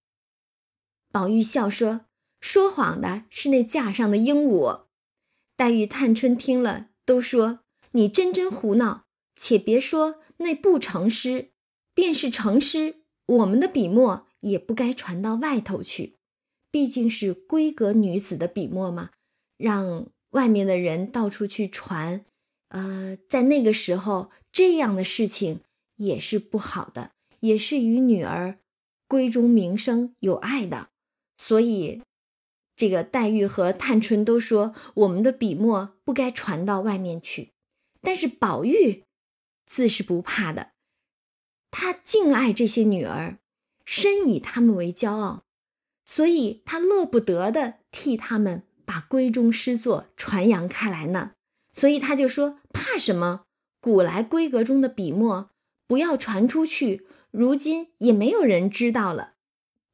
[1.11, 2.03] 宝玉笑说
[2.40, 4.83] ：“说谎的是那架上的鹦鹉。”
[5.59, 7.59] 黛玉、探春听了都说
[7.90, 9.07] ：“你真真胡闹！
[9.35, 11.51] 且别说那不成诗，
[11.92, 16.20] 便是成诗，我们的笔墨也不该传到外头去。
[16.71, 19.11] 毕竟是闺阁女子的笔墨嘛，
[19.57, 22.25] 让外面的人到处去传。”
[22.71, 25.63] 呃，在那个时候，这样的事情
[25.97, 28.61] 也是不好的，也是与女儿
[29.09, 30.91] 闺中名声有碍的。
[31.37, 32.01] 所以，
[32.77, 37.51] 这个黛玉和探春都说，我们的笔墨不该传到外面去。
[38.01, 39.03] 但是宝玉
[39.67, 40.71] 自是不怕的，
[41.73, 43.39] 他敬爱这些女儿，
[43.85, 45.43] 深以她们为骄傲，
[46.12, 51.35] 所以他乐不得的替他们把闺中诗作传扬开来呢。
[51.73, 53.42] 所以他就说：“怕什么？
[53.81, 55.51] 古来闺阁中的笔墨
[55.87, 59.35] 不要传出去，如今也没有人知道了。”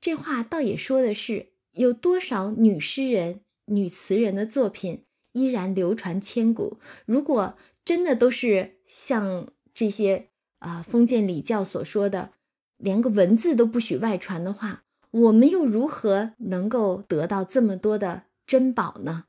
[0.01, 6.79] 这话倒也说的是，有多少女诗人、女词人的作品依然流传千古。
[7.05, 12.33] 如果真的都是像这些啊封建礼教所说的，
[12.79, 19.25] 连个文字都不许外传的话，我们又如何能够得到这么多的珍宝呢？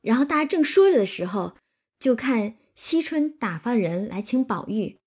[0.00, 1.56] 然后大家正说着的时候，
[1.98, 4.98] 就看惜春打发人来请宝玉，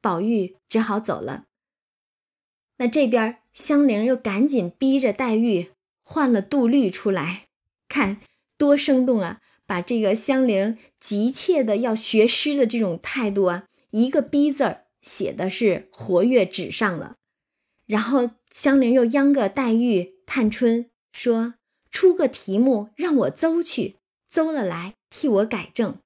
[0.00, 1.44] 宝玉只好走了。
[2.78, 5.70] 那这边香菱又赶紧逼着黛玉
[6.02, 7.48] 换了杜律出来，
[7.88, 8.20] 看
[8.56, 9.40] 多生动啊！
[9.66, 17.18] 把这个香菱急切的要学诗的这种态度啊，一个“逼”字儿写的是活跃纸上了。
[17.90, 21.54] 然后香菱又央个黛玉、探春说
[21.90, 23.96] ：“出个题目让我邹去。”
[24.30, 25.98] 邹了来替我改正，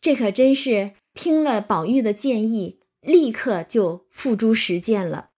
[0.00, 5.28] 这可真是听了宝玉的建议，立刻就付诸实践了。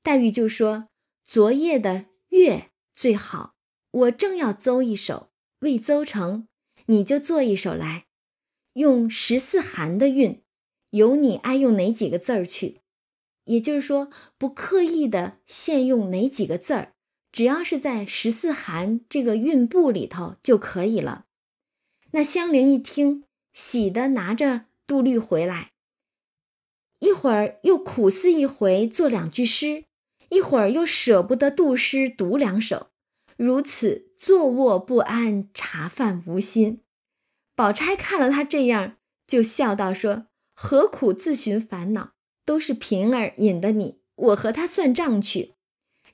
[0.00, 0.86] 黛玉就说
[1.26, 3.56] ：“昨夜的月最好，
[3.90, 6.46] 我正要邹一首，未邹成，
[6.86, 8.06] 你就做一首来，
[8.74, 10.44] 用十四寒的韵，
[10.90, 12.82] 由你爱用哪几个字儿去。
[13.46, 16.92] 也就是说，不刻意的限用哪几个字儿，
[17.32, 21.24] 只要是在十四寒这个韵部里头就可以了。”
[22.12, 25.72] 那香菱一听，喜的拿着杜律回来，
[27.00, 29.84] 一会儿又苦思一回，做两句诗；
[30.30, 32.88] 一会儿又舍不得杜诗，读两首，
[33.36, 36.80] 如此坐卧不安，茶饭无心。
[37.54, 42.15] 宝钗看了他这样，就笑道：“说何苦自寻烦恼？
[42.46, 45.52] 都是平儿引的你，我和他算账去。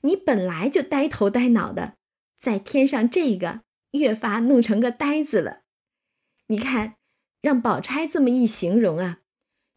[0.01, 1.95] 你本来就呆头呆脑的，
[2.37, 3.61] 再添上这个，
[3.91, 5.61] 越发弄成个呆子了。”
[6.47, 6.95] 你看，
[7.41, 9.19] 让宝钗这么一形容啊，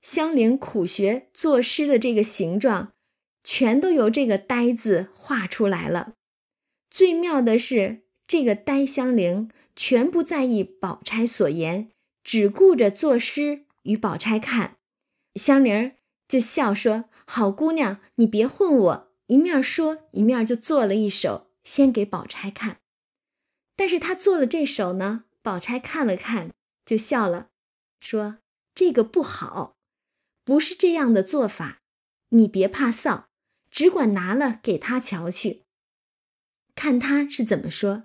[0.02, 2.94] 香菱苦学作诗的这个形状，
[3.44, 6.14] 全都由这个“呆”字画出来了。
[6.90, 11.90] 最妙的是，这个呆香菱全不在意宝钗所言，
[12.24, 14.76] 只顾着作诗与宝钗看。
[15.34, 15.92] 香菱
[16.28, 22.80] 就笑说：“好姑娘，你别混我。”一面说，一面就做了一首，先给宝钗看。
[23.74, 25.24] 但是他做了这首呢。
[25.42, 26.52] 宝钗看了看，
[26.84, 27.50] 就笑了，
[28.00, 28.38] 说
[28.74, 29.76] ：“这个不好，
[30.44, 31.82] 不是这样的做法。
[32.30, 33.26] 你别怕臊，
[33.70, 35.62] 只管拿了给他瞧去，
[36.74, 38.04] 看他是怎么说。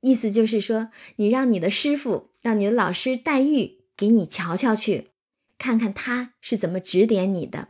[0.00, 5.11] 意思就是说，你让你的师傅，让你的老师黛玉给你瞧瞧去，
[5.62, 7.68] 看看他是怎么指点你的。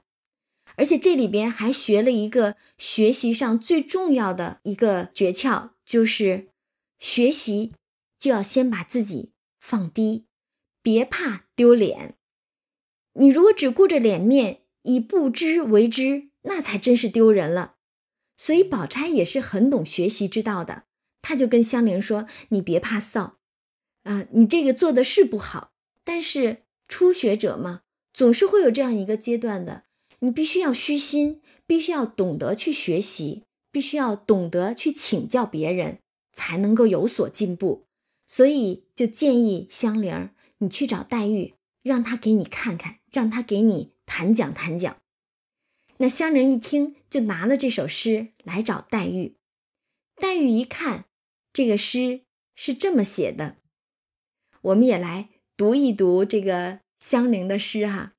[0.76, 6.48] 而且这里边还学了一个学习上最重要的一个诀窍，就是
[6.98, 7.74] 学习。”
[8.22, 10.26] 就要先把自己放低，
[10.80, 12.14] 别怕丢脸。
[13.14, 17.74] 你如果只顾着脸面，以不知为知，那才真是丢人了。
[18.36, 20.84] 所以宝钗也是很懂学习之道的，
[21.20, 23.32] 她就跟香菱说：“你别怕臊，
[24.04, 25.72] 啊，你这个做的是不好，
[26.04, 26.61] 但是
[26.92, 27.80] 初学者嘛，
[28.12, 29.84] 总是会有这样一个阶段的。
[30.18, 36.00] 你必须要虚心，必须要懂得去学习，必须要懂得去请教别人，
[36.32, 37.86] 才能够有所进步。”
[38.28, 40.28] 所以就建议香菱，
[40.58, 44.94] 你去找黛玉，让她给你看看，让她给你谈讲谈讲。
[45.96, 49.36] 那香菱一听，就拿了这首诗来找黛玉。
[50.16, 51.06] 黛玉一看，
[51.54, 52.20] 这个诗
[52.54, 53.56] 是这么写的，
[54.60, 58.14] 我们也来读一读这个香菱的诗哈。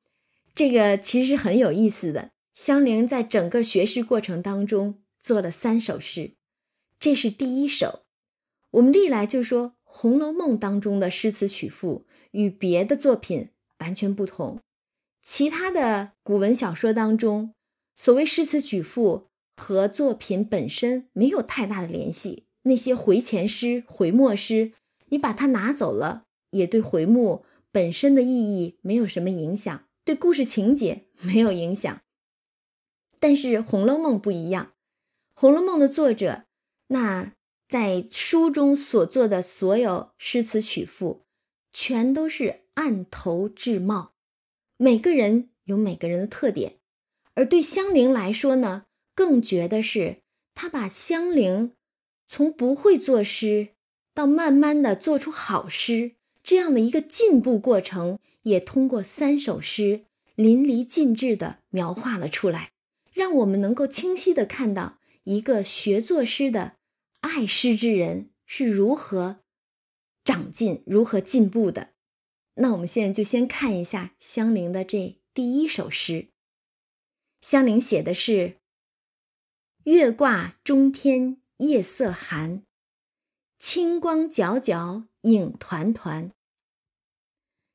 [0.55, 2.31] 这个其实很有意思的。
[2.53, 6.35] 香菱在整个学诗过程当中做了三首诗，
[6.99, 8.03] 这是第一首。
[8.71, 9.73] 我们历来就说。
[9.95, 14.59] 《红楼梦》当中的诗词曲赋与别的作品完全不同。
[15.21, 17.53] 其他的古文小说当中，
[17.93, 22.47] 所谓诗词曲赋和作品本身没有太大的联系。
[22.63, 24.73] 那些回前诗、回末诗，
[25.09, 26.23] 你把它拿走了，
[26.53, 32.01] 也对回目本身的意义没有什么影响，对故事情节没有影响。
[33.19, 34.65] 但是《红楼梦》不一样，
[35.33, 36.45] 《红楼梦》的作者
[36.87, 37.33] 那。
[37.65, 41.25] 在书中所做的所有诗词曲赋，
[41.71, 44.13] 全都是按头制貌，
[44.77, 46.77] 每个人有每个人的特点。
[47.33, 48.85] 而对香菱来说呢，
[49.15, 50.17] 更觉得是
[50.53, 51.71] 她把香菱
[52.27, 53.69] 从不会作诗
[54.13, 60.03] 到慢慢的做出好诗这样的一个进步过程，也通过三首诗
[60.35, 62.73] 淋漓尽致的描画了出来，
[63.11, 66.75] 让我们能够清晰的看到一个学作诗的。
[67.21, 69.39] 爱诗之人是如何
[70.25, 71.93] 长进、如何进步的？
[72.55, 76.27] 那我们现在就先看一下香菱的这第一首诗。
[77.39, 78.57] 香菱写的是
[79.85, 82.63] “月挂中天夜色寒，
[83.65, 86.33] 清光皎皎影团团。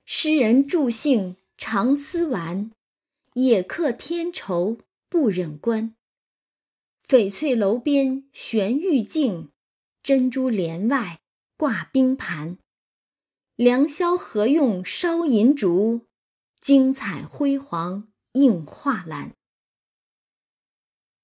[0.04, 2.72] 诗人助兴常思玩，
[3.32, 5.96] 野客添愁不忍观。”
[7.08, 9.50] 翡翠楼边悬玉镜，
[10.02, 11.22] 珍珠帘外
[11.56, 12.58] 挂冰盘。
[13.56, 16.06] 良宵何用烧银烛？
[16.60, 19.34] 精彩辉煌映画栏。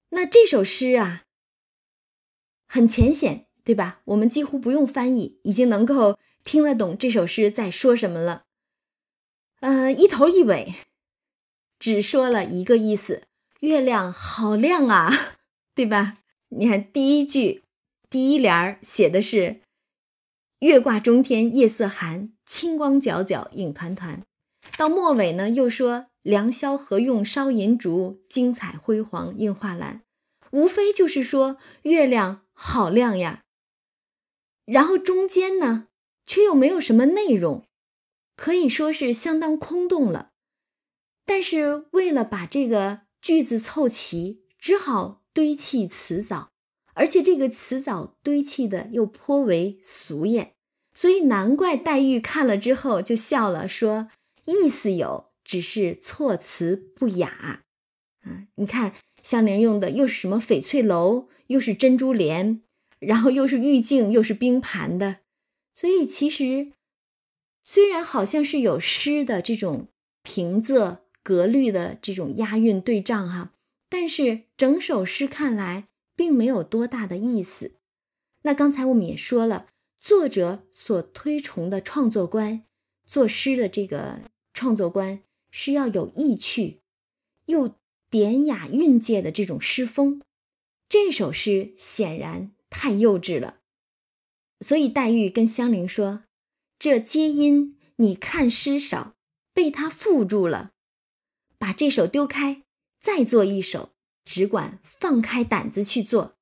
[0.09, 1.25] 那这首诗啊，
[2.67, 4.01] 很浅显，对吧？
[4.05, 8.45] 我们几乎不用翻译，已经能够听得懂这首诗在说什么了。
[9.61, 10.75] 呃，一头一尾，
[11.79, 13.23] 只说了一个意思：
[13.61, 15.37] 月亮好亮啊。
[15.75, 16.19] 对吧？
[16.51, 17.65] 你看第一句，
[18.09, 19.63] 第一联儿写的是
[20.61, 24.23] “月挂中天夜色寒，清光皎皎影团团”，
[24.77, 30.03] 到末尾呢又说“良宵何用烧银烛，精彩辉煌映画栏”，
[30.53, 33.44] 无非就是说月亮好亮呀。
[34.65, 35.89] 然后中间呢，
[36.27, 37.65] 却又没有什么内容，
[38.37, 40.31] 可以说是相当空洞了。
[41.25, 45.23] 但是为了把这个句子凑齐，只好。
[45.35, 46.53] 堆砌词藻，
[46.93, 50.55] 而且这个词藻堆砌的又颇为俗艳，
[50.95, 54.09] 所以难怪黛玉看了之后就笑了，说
[54.45, 57.65] 意思有，只是措辞不雅。
[58.21, 58.95] 啊，你看
[59.25, 62.63] 香菱用的又是什么翡翠楼，又是珍珠帘，
[63.07, 65.19] 然后又是玉镜，又是冰盘的，
[65.75, 66.73] 所以其实
[67.63, 69.89] 虽然好像是有诗的这种
[70.23, 73.53] 平仄格律的这种押韵对仗哈。
[73.89, 75.87] 但是整首诗看来
[76.17, 77.77] 并没有多大的意思。
[78.43, 79.69] 那刚才我们也说了，
[80.01, 82.65] 作者所推崇的创作观，
[83.07, 86.81] 作诗的这个创作观是要有意趣，
[87.47, 87.77] 又
[88.11, 90.21] 典雅韵界的这种诗风。
[90.89, 93.61] 这首诗显然太幼稚了，
[94.61, 96.25] 所以黛玉跟香菱说
[96.77, 99.15] ：“这皆因你看诗少，
[99.55, 100.73] 被他缚住了，
[101.57, 102.63] 把这首丢开。”
[103.01, 103.91] 再做一首，
[104.25, 106.37] 只管放开胆子去做。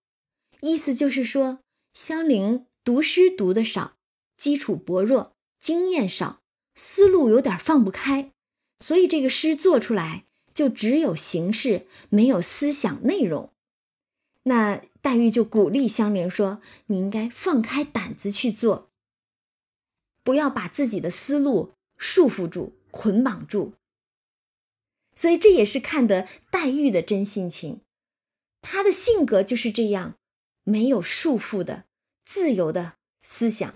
[0.60, 1.58] 意思就是说，
[1.92, 3.96] 香菱读诗读的少，
[4.36, 6.40] 基础薄弱，经验少，
[6.74, 8.32] 思路有点放不开，
[8.80, 10.24] 所以这个诗做出来
[10.54, 13.52] 就只有形式，没有思想内容。
[14.44, 18.90] 那黛玉就鼓励香菱说：“你应该放开胆子去做，
[20.24, 23.74] 不要把自己的思路束缚住、捆绑住。”
[25.14, 27.82] 所以这也是看得黛玉的真性情，
[28.62, 30.16] 她的性格就是这样，
[30.64, 31.84] 没有束缚的、
[32.24, 33.74] 自由的思想。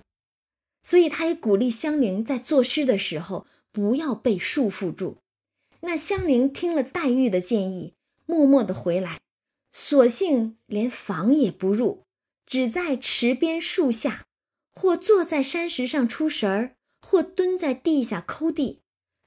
[0.81, 5.17] 所以她也鼓励香菱在作诗的时候不要被束缚住。
[5.81, 7.93] 那香菱听了黛玉的建议，
[8.25, 9.21] 默默的回来。
[9.71, 12.05] 索性连房也不入，
[12.45, 14.25] 只在池边树下，
[14.73, 18.81] 或坐在山石上出神儿，或蹲在地下抠地。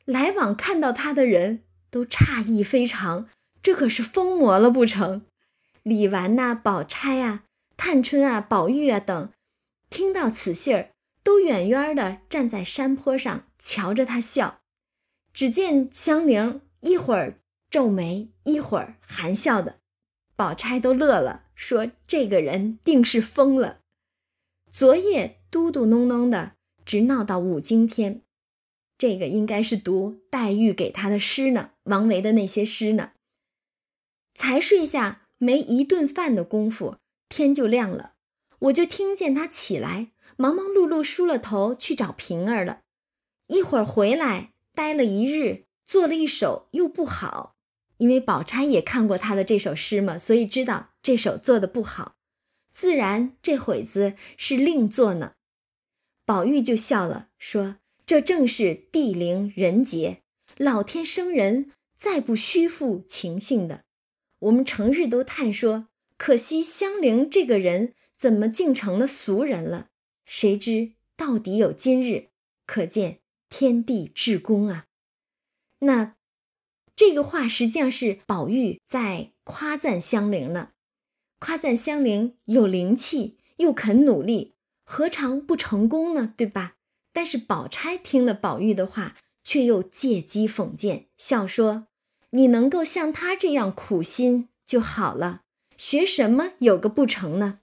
[0.04, 3.28] 来往看到他的人都诧异非常，
[3.62, 5.26] 这可是疯魔了不成？
[5.82, 7.44] 李纨呐、宝钗啊、
[7.76, 9.32] 探春啊、宝玉啊等，
[9.88, 10.90] 听到此信儿，
[11.22, 14.60] 都远远的站在山坡上瞧着他笑。
[15.32, 19.79] 只见香菱一会儿皱眉，一会儿含笑的。
[20.40, 23.80] 宝钗都乐了，说：“这个人定是疯了。”
[24.72, 26.54] 昨夜嘟嘟哝哝的，
[26.86, 28.22] 直闹到五更天。
[28.96, 33.10] 这个应该是读黛玉给他的诗呢，王维的那些诗呢。
[34.32, 36.96] 才睡下没一顿饭的功夫，
[37.28, 38.14] 天就亮了。
[38.60, 42.80] 我就听见他起来，忙忙碌碌梳了头去找平儿了。
[43.48, 47.56] 一会儿回来，待了一日，做了一首又不好。
[48.00, 52.16] 因为宝钗也看过他的这首诗嘛，所以知道这首做的不好，
[52.72, 55.34] 自然这会子是另做呢。
[56.24, 57.76] 宝玉就笑了，说
[58.06, 60.22] ：“这正是地灵人杰，
[60.56, 63.84] 老天生人，再不虚负情性的。
[64.38, 69.88] 我们成日都叹说，可惜香菱这个人怎么竟成了俗人了？
[70.24, 72.28] 谁知到底有今日，
[72.64, 73.20] 可见
[73.50, 74.86] 天地至公啊！
[75.80, 76.14] 那。”
[77.00, 80.72] 这个话实际上是宝玉在夸赞香菱呢，
[81.38, 84.52] 夸赞香菱有灵气又肯努力，
[84.84, 86.34] 何尝不成功呢？
[86.36, 86.74] 对吧？
[87.14, 91.86] 但是宝钗听了宝玉的话，却又借机讽谏，笑说
[92.32, 95.44] ：“你能够像他这样苦心就好了，
[95.78, 97.60] 学什么有个不成呢？”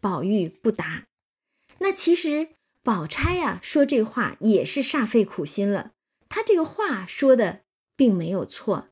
[0.00, 1.08] 宝玉不答。
[1.78, 2.50] 那其实
[2.84, 5.94] 宝钗呀说这话也是煞费苦心了，
[6.28, 7.62] 他这个话说的。
[8.00, 8.88] 并没有错。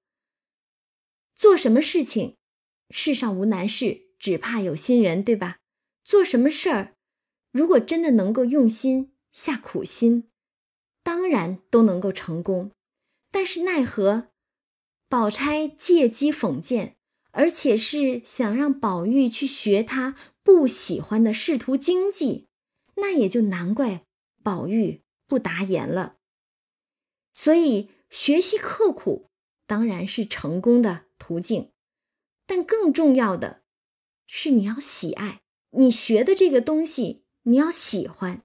[1.35, 2.37] 做什么事情，
[2.91, 5.61] 世上无难事，只怕有心人，对吧？
[6.05, 6.95] 做什么事儿，
[7.51, 10.29] 如果真的能够用心下苦心，
[11.03, 12.71] 当然都能够成功。
[13.31, 14.29] 但是奈何，
[15.09, 16.99] 宝钗借机讽谏，
[17.31, 22.49] 而且是想让宝玉去学他不喜欢的仕途经济，
[22.97, 24.05] 那也就难怪
[24.43, 26.19] 宝玉不答言了。
[27.33, 27.89] 所以。
[28.11, 29.31] 学习刻苦
[29.67, 31.71] 当然是成功的途径，
[32.47, 33.63] 但更重要的
[34.27, 38.43] 是你要喜爱你学的这个东西，你要喜欢。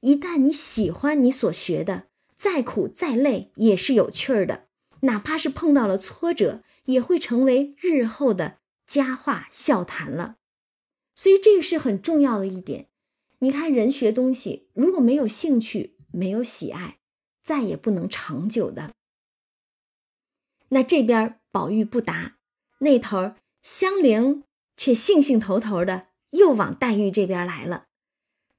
[0.00, 4.68] 一旦你喜欢你所学的，再苦再累也是有趣儿的，
[5.00, 10.36] 哪怕是碰到了挫折，也会成为日后的佳话笑谈了。
[11.14, 12.88] 所以这个是很重要的一点。
[13.40, 17.00] 你看，人学东西如果没有兴趣、没有喜爱，
[17.42, 18.94] 再也不能长久的。
[20.70, 22.38] 那这边宝玉不答，
[22.78, 24.44] 那头香菱
[24.76, 27.86] 却兴兴头头的又往黛玉这边来了。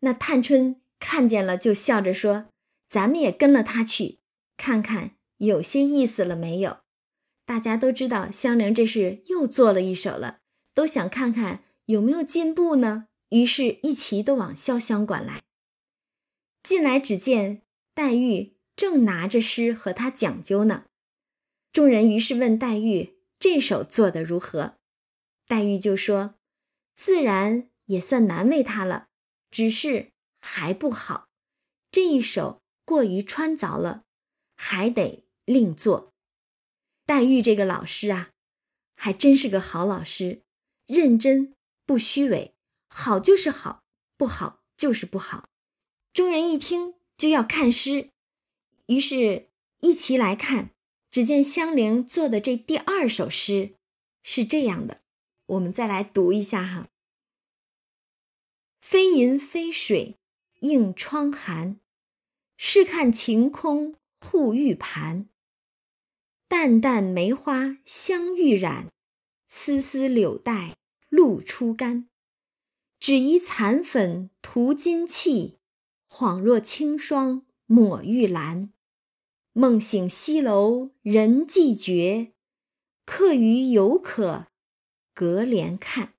[0.01, 2.47] 那探春看见了，就笑着说
[2.87, 4.19] ：“咱们也跟了他去，
[4.55, 6.79] 看看有些意思了没有？”
[7.45, 10.39] 大家都知道香菱这是又做了一手了，
[10.73, 13.07] 都想看看有没有进步呢。
[13.29, 15.41] 于是，一齐都往潇湘馆来。
[16.63, 17.61] 进来，只见
[17.93, 20.85] 黛玉正拿着诗和他讲究呢。
[21.71, 24.75] 众人于是问黛玉：“这首做得如何？”
[25.47, 26.35] 黛玉就说
[26.95, 29.07] ：“自然也算难为他了，
[29.49, 30.11] 只是
[30.41, 31.29] 还不好。
[31.89, 34.03] 这一首过于穿凿了，
[34.55, 36.13] 还得另做。”
[37.07, 38.31] 黛玉这个老师啊，
[38.95, 40.41] 还真是个好老师，
[40.87, 41.53] 认真
[41.85, 42.53] 不虚伪，
[42.89, 43.83] 好就是好，
[44.17, 45.47] 不好就是不好。
[46.13, 48.09] 众人一听就要看诗，
[48.87, 49.49] 于是
[49.79, 50.70] 一齐来看。
[51.11, 53.75] 只见香菱做的这第二首诗
[54.23, 55.01] 是这样的，
[55.45, 56.87] 我们再来读一下哈。
[58.79, 60.15] 飞银飞水
[60.61, 61.81] 映窗寒，
[62.55, 65.27] 试看晴空护玉盘。
[66.47, 68.87] 淡淡梅花香欲染，
[69.49, 70.77] 丝丝柳带
[71.09, 72.07] 露初干。
[72.99, 75.57] 只疑残粉涂金砌，
[76.09, 78.71] 恍若清霜抹玉兰。
[79.53, 82.31] 梦醒西楼人寂绝，
[83.05, 84.47] 客余犹可
[85.13, 86.13] 隔帘看。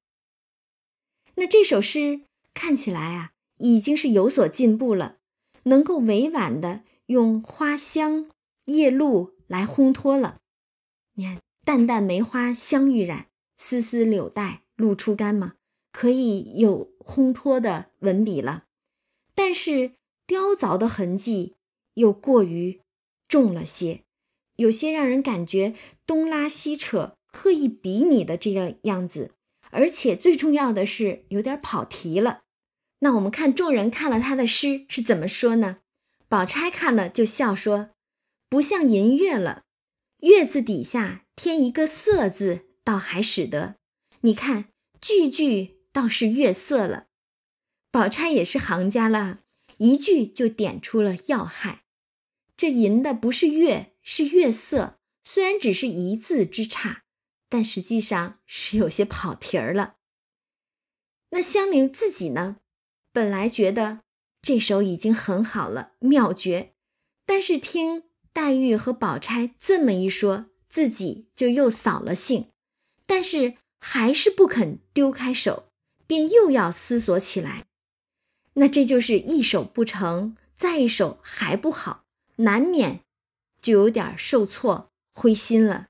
[1.36, 5.16] 那这首诗看起来啊，已经是有所进步了，
[5.62, 8.28] 能够委婉的用花香、
[8.66, 10.40] 叶露来烘托了。
[11.14, 15.54] 你看，淡淡梅花香欲染，丝丝柳带露初干嘛，
[15.90, 18.66] 可以有烘托的文笔了。
[19.34, 19.94] 但是
[20.26, 21.56] 雕凿的痕迹
[21.94, 22.81] 又过于
[23.32, 24.02] 重了些，
[24.56, 25.72] 有些让人感觉
[26.06, 29.32] 东拉西扯、刻意比拟的这个样子。
[29.70, 32.42] 而且最重要的是有点跑题了。
[32.98, 35.78] 那我们看众人看了他的诗是怎么说呢？
[36.28, 37.92] 宝钗看了就笑说
[38.50, 39.62] ：“不像银月了，
[40.18, 43.76] 月字底下添一个色字，倒还使得。
[44.20, 44.66] 你看
[45.00, 47.06] 句句倒是月色了。”
[47.90, 49.40] 宝钗也是行家了，
[49.78, 51.81] 一句就点出了要害。
[52.62, 55.00] 这吟的不是月，是月色。
[55.24, 57.02] 虽然只是一字之差。
[57.48, 59.96] 但实际上是有些跑题儿了。
[61.30, 62.58] 那香菱自己呢，
[63.12, 64.02] 本来觉得
[64.40, 66.74] 这首已经很好了，妙绝。
[67.26, 72.52] 但是听黛玉和宝钗这么一说，自己就又扫了兴，
[73.06, 75.68] 但是还是不肯丢开手，
[76.06, 77.66] 便又要思索起来。
[78.54, 82.04] 那这就是一首不成，再一首还不好，
[82.36, 83.00] 难免
[83.60, 85.88] 就有点受挫、灰心了。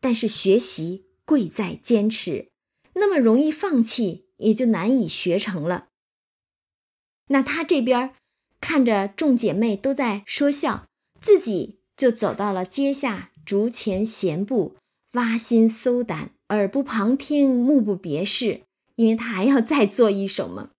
[0.00, 2.50] 但是学习贵在坚持，
[2.94, 5.88] 那么容易放弃也就难以学成了。
[7.28, 8.14] 那他这边
[8.60, 10.86] 看着众姐妹都在说笑，
[11.20, 14.76] 自己就走到了阶下，竹前闲步，
[15.12, 18.62] 挖心搜胆，耳不旁听，目不别视，
[18.94, 20.70] 因为他还要再做一首嘛。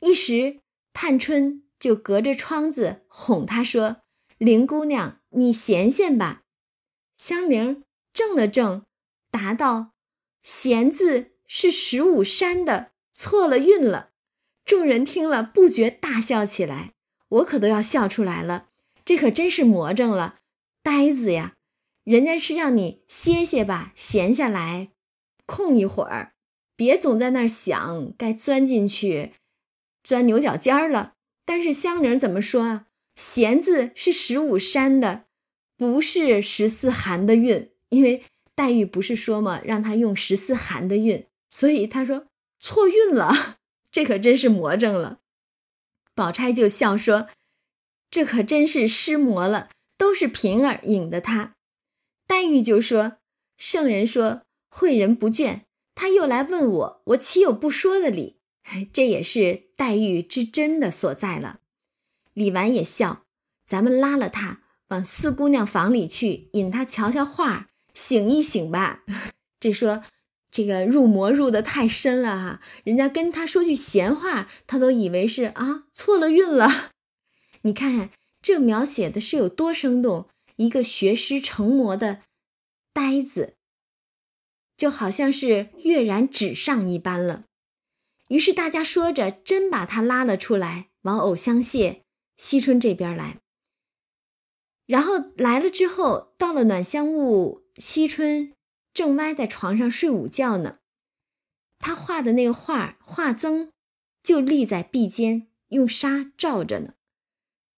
[0.00, 0.60] 一时
[0.92, 4.01] 探春就隔着窗子哄他说
[4.44, 6.42] ：“林姑娘，你闲闲吧。”
[7.16, 7.84] 香菱。
[8.12, 8.84] 正了正，
[9.30, 9.92] 答道
[10.42, 14.10] ：“闲字是十五山的，错了韵了。”
[14.66, 16.92] 众人听了不觉大笑起来，
[17.28, 18.68] 我可都要笑出来了。
[19.04, 20.40] 这可真是魔怔了，
[20.82, 21.54] 呆子呀！
[22.04, 24.90] 人家是让你歇歇吧，闲下来，
[25.46, 26.34] 空一会儿，
[26.76, 29.32] 别总在那儿想该钻进去，
[30.02, 31.14] 钻牛角尖儿了。
[31.46, 32.88] 但是香菱怎么说啊？
[33.14, 35.24] 弦字是十五山的，
[35.76, 37.70] 不是十四寒的韵。
[37.90, 42.26] 因为黛玉不是说嘛，让他用十四寒的韵，所以他说
[42.58, 43.58] 错韵了，
[43.92, 45.20] 这可真是魔怔了。
[46.14, 47.28] 宝钗就笑说
[48.10, 51.54] ：“这可真是失魔了，都是平儿引的他。”
[52.28, 53.18] 黛玉就说
[53.56, 55.62] ：“圣人说诲人不倦，
[55.94, 58.38] 他又来问我，我岂有不说的理？
[58.92, 61.60] 这也是黛玉之真的所在了。”
[62.34, 63.24] 李纨也笑
[63.66, 69.04] ：“咱们拉了他往四姑娘房里去，引他瞧瞧画。”醒一醒吧，
[69.60, 70.02] 这说
[70.50, 76.90] 这个入魔入的太深了哈，人家跟他说句闲话，他都以为是啊错了运了。
[77.62, 78.08] 你看
[78.40, 82.22] 这描写的是有多生动，一个学诗成魔的
[82.94, 83.56] 呆子，
[84.74, 87.44] 就好像是跃然纸上一般了。
[88.28, 92.00] 于是大家说着，真把他拉了出来，往藕香榭
[92.44, 93.38] 惜春这边来。
[94.86, 97.62] 然后来了之后，到了暖香坞。
[97.76, 98.52] 惜春
[98.92, 100.80] 正歪在床上睡午觉呢，
[101.78, 103.70] 他画的那个画画曾
[104.24, 106.94] 就立在壁间，用纱罩着呢。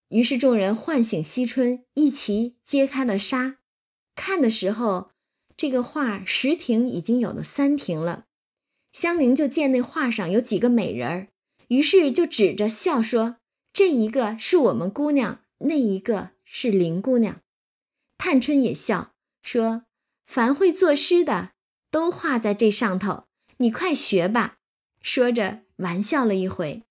[0.08, 3.58] 于是众人唤醒惜春，一齐揭开了纱，
[4.16, 5.10] 看的时候，
[5.56, 8.24] 这个画十亭已经有了三亭了。
[8.92, 11.28] 香菱就见那画上有几个美人儿，
[11.68, 13.36] 于是就指着笑说
[13.74, 17.40] ：“这一个是我们姑娘，那一个是林姑娘。”
[18.16, 19.12] 探春也笑。
[19.42, 19.84] 说
[20.24, 21.50] ：“凡会作诗的，
[21.90, 23.24] 都画在这上头。
[23.58, 24.58] 你快学吧。”
[25.02, 26.84] 说着玩笑了一回。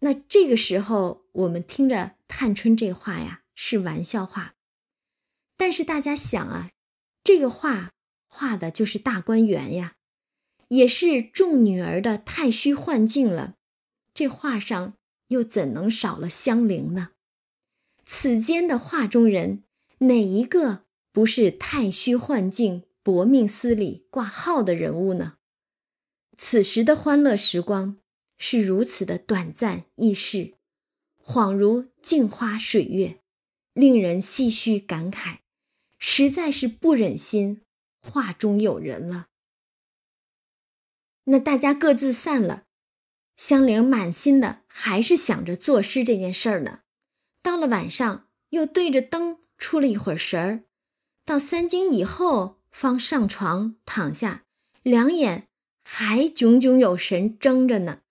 [0.00, 4.54] 那这个时候，我们听着探春这话呀，是玩笑话。
[5.56, 6.70] 但是大家想啊，
[7.22, 7.92] 这个画
[8.26, 9.96] 画的就是大观园呀，
[10.68, 13.54] 也是众女儿的太虚幻境了。
[14.12, 14.94] 这画上
[15.32, 17.10] 又怎能少了香菱呢？
[18.06, 19.64] 此间的画中人，
[19.98, 20.84] 哪一个？
[21.12, 25.36] 不是太虚幻境、薄命司里挂号的人物呢？
[26.38, 27.98] 此时的欢乐时光
[28.38, 30.54] 是如此的短暂易逝，
[31.22, 33.20] 恍如镜花水月，
[33.74, 35.40] 令人唏嘘感慨，
[35.98, 37.60] 实在是不忍心
[38.00, 39.28] 画中有人了。
[41.24, 42.64] 那大家各自散了，
[43.36, 46.80] 香菱满心的还是想着作诗这件事儿呢。
[47.42, 50.64] 到了晚上，又对着灯出了一会儿神儿，
[51.24, 54.44] 到三更以后方上床躺下，
[54.82, 55.48] 两眼
[55.84, 58.02] 还炯炯有神睁着呢。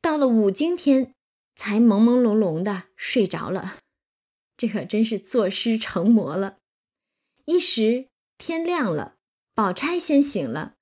[0.00, 1.14] 到了五更天，
[1.54, 3.78] 才朦朦胧胧的睡着了。
[4.56, 6.58] 这可真是作诗成魔了。
[7.46, 8.08] 一时
[8.38, 9.16] 天亮了，
[9.54, 10.76] 宝钗先醒了，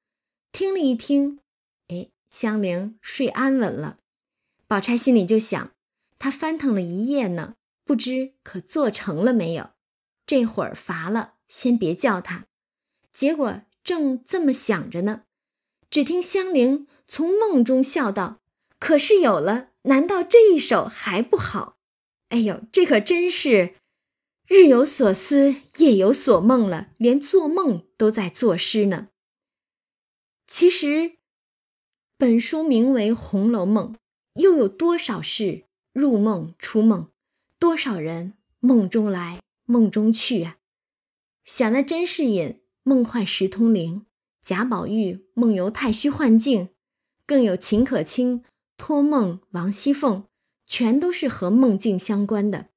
[0.52, 1.40] 听了一听，
[2.30, 3.98] 香菱睡安稳了。
[4.66, 5.72] 宝钗心里就想，
[6.18, 9.70] 她翻腾了一夜呢，不知可做成了没有。
[10.26, 12.46] 这会儿乏了，先别叫她。
[13.12, 15.22] 结果正这么想着呢，
[15.90, 18.42] 只听香菱从梦中笑道
[18.78, 21.78] ：“可是有了，难道这一首还不好？”
[22.28, 23.76] 哎呦，这可真是
[24.46, 29.08] 日有所思，夜有所梦了，连做梦都在作诗呢。
[30.46, 31.17] 其实，
[32.20, 33.92] 本书名为《红楼梦》，
[34.34, 37.12] 又有多少事入梦出梦，
[37.60, 40.56] 多少人梦中来梦中去啊？
[41.44, 44.04] 想那甄士隐梦幻时通灵，
[44.42, 46.70] 贾宝玉梦游太虚幻境，
[47.24, 48.42] 更有秦可卿
[48.76, 50.24] 托梦王熙凤。
[50.66, 52.68] 全都是和梦境相关的，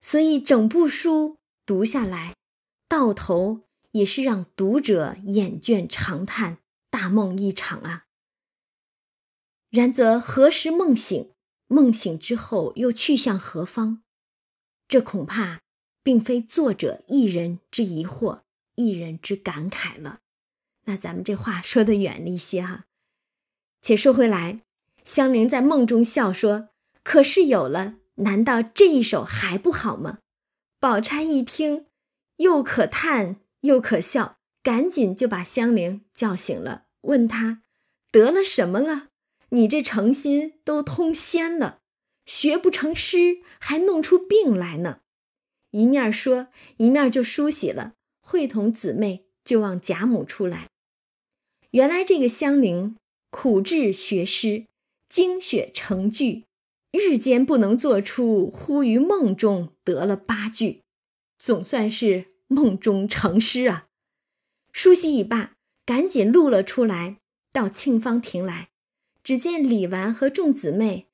[0.00, 2.34] 所以整部书读下来，
[2.88, 6.56] 到头也是让读者眼倦长叹，
[6.92, 8.04] 大梦一场啊。
[9.70, 11.32] 然则何时梦醒？
[11.66, 14.02] 梦醒之后又去向何方？
[14.86, 15.62] 这恐怕
[16.02, 18.42] 并非作者一人之疑惑，
[18.74, 20.18] 一人之感慨了。
[20.84, 22.84] 那咱们这话 说的远了一些哈，
[23.80, 24.60] 且说回来。
[25.02, 26.68] 香菱在梦中笑说
[27.02, 30.18] ：“可是有了，难道这一首还不好吗？”
[30.78, 31.86] 宝钗一听，
[32.36, 37.62] 又可叹又可笑，赶紧就把香菱叫醒了，问他
[38.12, 39.08] ：“得了什么了？
[39.50, 41.80] 你这诚心都通仙了，
[42.24, 45.00] 学不成诗，还弄出病来呢？”
[45.72, 50.68] 一面说，一面就梳洗了，会同姊妹就往贾母出来。
[51.70, 52.96] 原来这个香菱
[53.30, 54.66] 苦志学诗。
[55.08, 56.44] 精血成句，
[56.90, 60.80] 日间不能做出，忽于梦中得了八句，
[61.38, 63.88] 总算是梦中成诗啊！
[64.72, 65.52] 梳洗已罢，
[65.84, 67.18] 赶紧露了出来，
[67.52, 68.70] 到沁芳亭来。
[69.22, 71.08] 只见李纨和众姊妹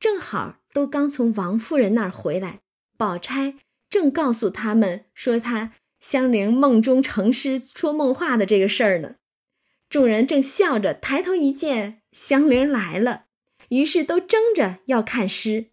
[0.00, 2.60] 正好都刚从王夫人那儿回来，
[2.96, 3.54] 宝钗
[3.88, 9.16] 正告诉他们说她香菱梦中成诗说梦话的这个事儿呢。
[9.88, 13.26] 众人正笑着，抬头一见，香菱来了。
[13.68, 15.66] 于是都争着要看诗。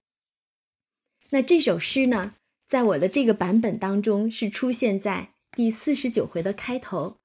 [1.32, 2.36] 那这首诗呢，
[2.68, 7.19] 在我的这个版本当中是出现在第四十九回的开头。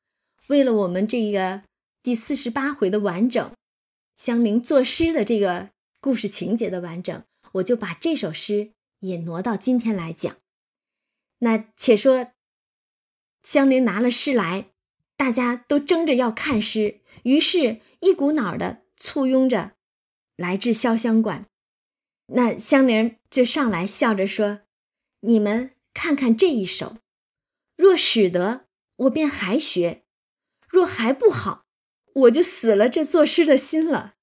[0.48, 1.62] 为了我们这个
[2.02, 3.52] 第四十八回的完整，
[4.14, 5.70] 香菱作诗的这个
[6.00, 10.36] 故事情节的完整，我就把这首诗也挪到今天来讲。
[11.38, 12.32] 那且说，
[13.42, 14.70] 香菱拿了诗来，
[15.16, 19.72] 大家都争着要看诗，于是一股脑的簇拥着。
[20.36, 21.46] 来至潇湘馆，
[22.26, 24.62] 那香菱就上来笑着说
[25.22, 26.98] ：“你们看看这一首，
[27.76, 28.66] 若使得，
[28.96, 30.02] 我便还学；
[30.74, 31.66] 若还不好，
[32.14, 34.14] 我就死了这作诗的心了。”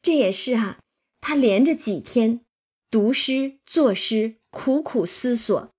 [0.00, 0.78] 这也是哈，
[1.20, 2.40] 他连着几天
[2.90, 5.74] 读诗作诗，苦苦思索。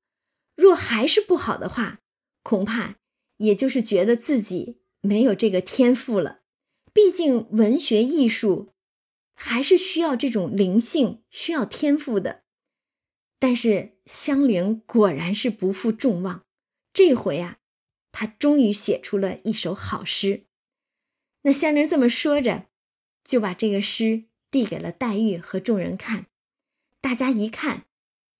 [0.55, 2.01] 若还是不好的话，
[2.43, 2.97] 恐怕
[3.37, 6.41] 也就是觉得自己没有这个天赋了。
[6.93, 8.71] 毕竟文学艺术。
[9.37, 12.43] 还是需要这种灵性，需要天赋的。
[13.37, 16.45] 但是香菱果然是不负众望，
[16.93, 17.57] 这回啊，
[18.17, 20.45] 他终于写出了一首好诗。
[21.41, 22.69] 那香菱这么说着，
[23.25, 26.27] 就把这个诗递给了黛玉和众人看。
[27.01, 27.85] 大家一看，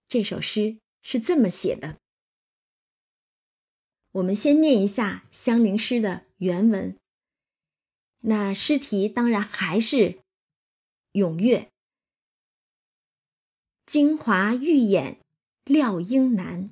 [0.08, 1.98] 这首诗是这么写的。
[4.14, 6.98] 我们先念一下香菱诗的原文。
[8.22, 10.20] 那诗题当然还是。
[11.12, 11.70] 踊跃，
[13.86, 15.20] 京华玉眼
[15.66, 16.72] 料应难，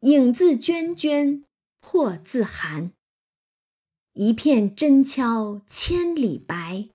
[0.00, 1.44] 影自娟娟
[1.86, 2.92] 破自寒。
[4.14, 6.88] 一片真敲千里白，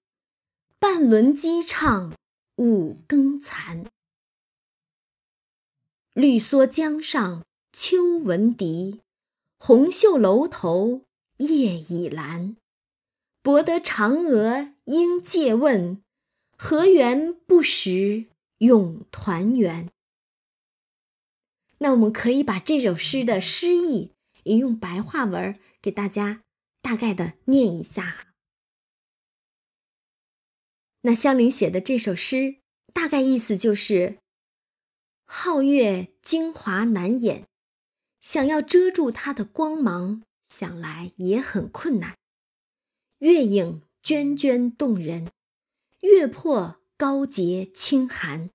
[0.80, 2.12] 半轮鸡唱
[2.58, 3.86] 五更残。
[6.14, 9.02] 绿蓑江上秋闻笛，
[9.60, 11.04] 红袖楼头
[11.38, 12.56] 夜已阑。
[13.44, 16.02] 博得嫦娥应借问。
[16.58, 18.26] 何缘不识
[18.58, 19.90] 永团圆？
[21.78, 24.12] 那我们可以把这首诗的诗意
[24.44, 26.44] 也用白话文给大家
[26.82, 28.28] 大概的念一下。
[31.02, 32.58] 那香菱写的这首诗，
[32.94, 34.20] 大概意思就是：
[35.26, 37.48] 皓月精华难掩，
[38.20, 42.18] 想要遮住它的光芒，想来也很困难。
[43.20, 45.32] 月影涓涓动人，
[46.02, 48.50] 月破高洁清寒。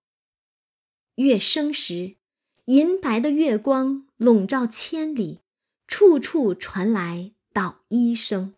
[1.14, 2.16] 月升时，
[2.64, 5.40] 银白的月光笼罩千里，
[5.96, 8.54] 处处传来捣衣声；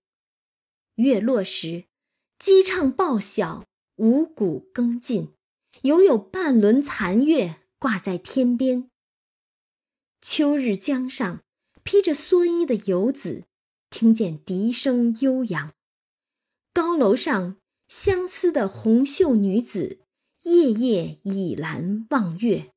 [0.95, 1.85] 月落时，
[2.39, 3.67] 鸡唱报晓。
[3.97, 5.35] 五谷更尽，
[5.83, 8.89] 犹有半轮残月挂在天边。
[10.23, 11.43] 秋日江上，
[11.83, 13.45] 披着蓑衣的游子，
[13.91, 15.75] 听见笛声悠扬。
[16.73, 20.01] 高楼上，相思的红袖女子，
[20.45, 22.73] 夜夜倚栏望月，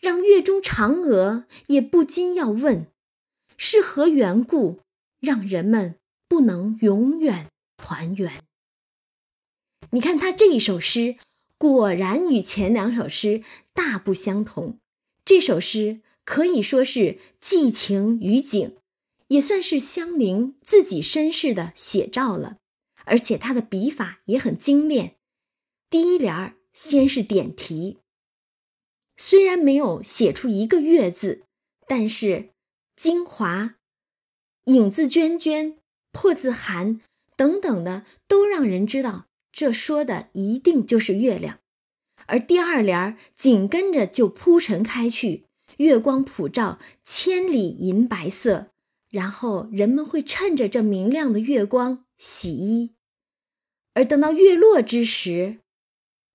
[0.00, 2.86] 让月中嫦娥也不禁要问：
[3.62, 4.80] 是何缘故，
[5.20, 5.96] 让人们
[6.26, 8.42] 不能永远团圆？
[9.90, 11.18] 你看他这一首诗，
[11.58, 13.44] 果然与前两首诗
[13.74, 14.78] 大不相同。
[15.26, 18.78] 这首诗可以说是寄情于景，
[19.28, 22.56] 也算是香菱自己身世的写照了。
[23.04, 25.16] 而且他的笔法也很精炼。
[25.90, 27.98] 第一联儿先是点题，
[29.18, 31.42] 虽然没有写出一个月字，
[31.86, 32.48] 但是
[33.00, 33.76] 精华、
[34.64, 35.78] 影字娟娟、
[36.12, 37.00] 破字寒
[37.34, 39.28] 等等的，都让人知道。
[39.50, 41.60] 这说的一定就是月亮，
[42.26, 45.46] 而第二联紧跟着就铺陈开去，
[45.78, 48.70] 月光普照，千里银白色，
[49.08, 52.94] 然后人们会趁着这明亮的月光洗衣，
[53.94, 55.60] 而等到月落之时，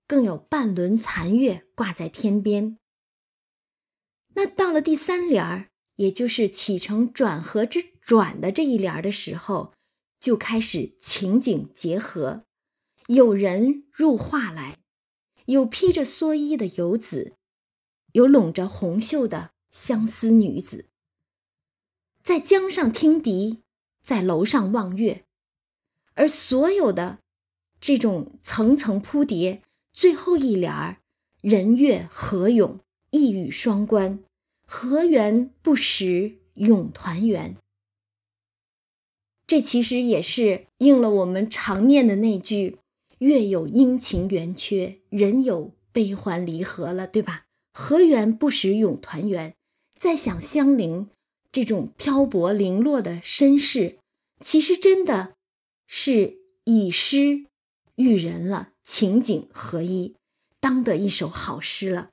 [0.08, 2.76] 更有半轮残月挂在天边。
[4.34, 9.74] 那到了第三联儿，也就是起承转合之转的这一联的时候，
[10.20, 12.44] 就开始情景结合。
[13.08, 14.78] 有人入画来，
[15.46, 17.34] 有披着蓑衣的游子，
[18.12, 20.88] 有拢着红袖的相思女子，
[22.22, 23.62] 在江上听笛，
[24.00, 25.24] 在楼上望月，
[26.14, 27.20] 而所有的
[27.80, 31.02] 这种层层铺叠，最后一联儿
[31.40, 32.80] “人月合永”，
[33.10, 34.24] 一语双关，
[34.66, 37.56] 何缘不识，永团圆。
[39.46, 42.78] 这其实也是应了我们常念的那句。
[43.18, 47.46] 月有阴晴圆缺，人有悲欢离合了，对吧？
[47.72, 49.54] 何缘不使永团圆。
[49.98, 51.08] 再想香菱
[51.50, 53.98] 这种漂泊零落的身世，
[54.40, 55.32] 其实真的
[55.86, 57.46] 是以诗
[57.94, 60.14] 喻人了，情景合一，
[60.60, 62.10] 当得一首好诗了。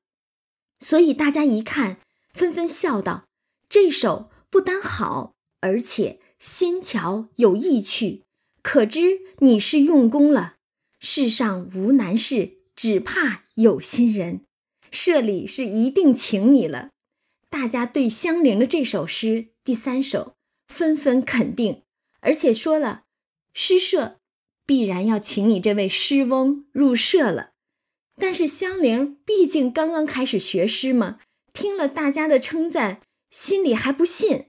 [0.79, 1.97] 所以大家一看，
[2.33, 3.25] 纷纷笑道
[3.69, 8.23] ：“这首不单好，而且新巧有意趣，
[8.61, 10.55] 可知你是用功了。”
[10.99, 14.41] 世上无难事，只怕有心人。
[14.89, 16.89] 社里是一定请你了。
[17.49, 20.35] 大家对香菱的这首诗第三首
[20.67, 21.83] 纷纷肯定，
[22.21, 23.03] 而且说了，
[23.53, 24.19] 诗社
[24.65, 27.51] 必然要请你这位诗翁入社了。
[28.15, 31.19] 但是香菱毕竟刚刚开始学诗嘛，
[31.53, 34.47] 听了大家的称赞，心里还不信，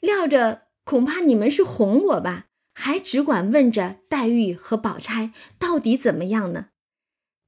[0.00, 2.46] 料着恐怕你们是哄我吧。
[2.74, 6.68] 还只管问着黛玉和宝钗到底怎么样呢？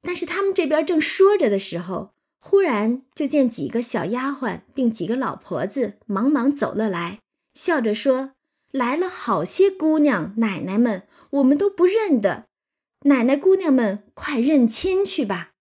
[0.02, 7.20] 但是他们这边正说着的时候，忽然就见几个小丫鬟并几个老婆子忙忙走了来，
[7.54, 8.32] 笑着说
[8.72, 12.46] ：“来了好些姑娘奶奶们，我们都不认得。
[13.02, 15.52] 奶奶姑娘们，快认亲去吧。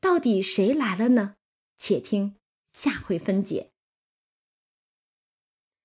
[0.00, 1.34] 到底谁来了呢？
[1.78, 2.35] 且听
[2.76, 3.70] 下回分解。”